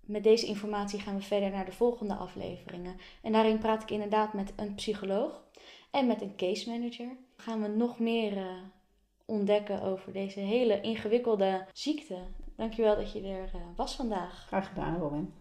met 0.00 0.22
deze 0.22 0.46
informatie 0.46 1.00
gaan 1.00 1.16
we 1.16 1.22
verder 1.22 1.50
naar 1.50 1.64
de 1.64 1.72
volgende 1.72 2.14
afleveringen. 2.14 2.96
En 3.22 3.32
daarin 3.32 3.58
praat 3.58 3.82
ik 3.82 3.90
inderdaad 3.90 4.32
met 4.32 4.52
een 4.56 4.74
psycholoog 4.74 5.42
en 5.90 6.06
met 6.06 6.20
een 6.22 6.36
case 6.36 6.70
manager. 6.70 7.16
Gaan 7.36 7.62
we 7.62 7.68
nog 7.68 7.98
meer 7.98 8.36
eh, 8.36 8.44
ontdekken 9.24 9.82
over 9.82 10.12
deze 10.12 10.40
hele 10.40 10.80
ingewikkelde 10.80 11.66
ziekte. 11.72 12.18
Dankjewel 12.54 12.96
dat 12.96 13.12
je 13.12 13.28
er 13.28 13.50
eh, 13.54 13.60
was 13.76 13.96
vandaag. 13.96 14.44
Graag 14.46 14.68
gedaan, 14.68 14.98
Robin. 14.98 15.32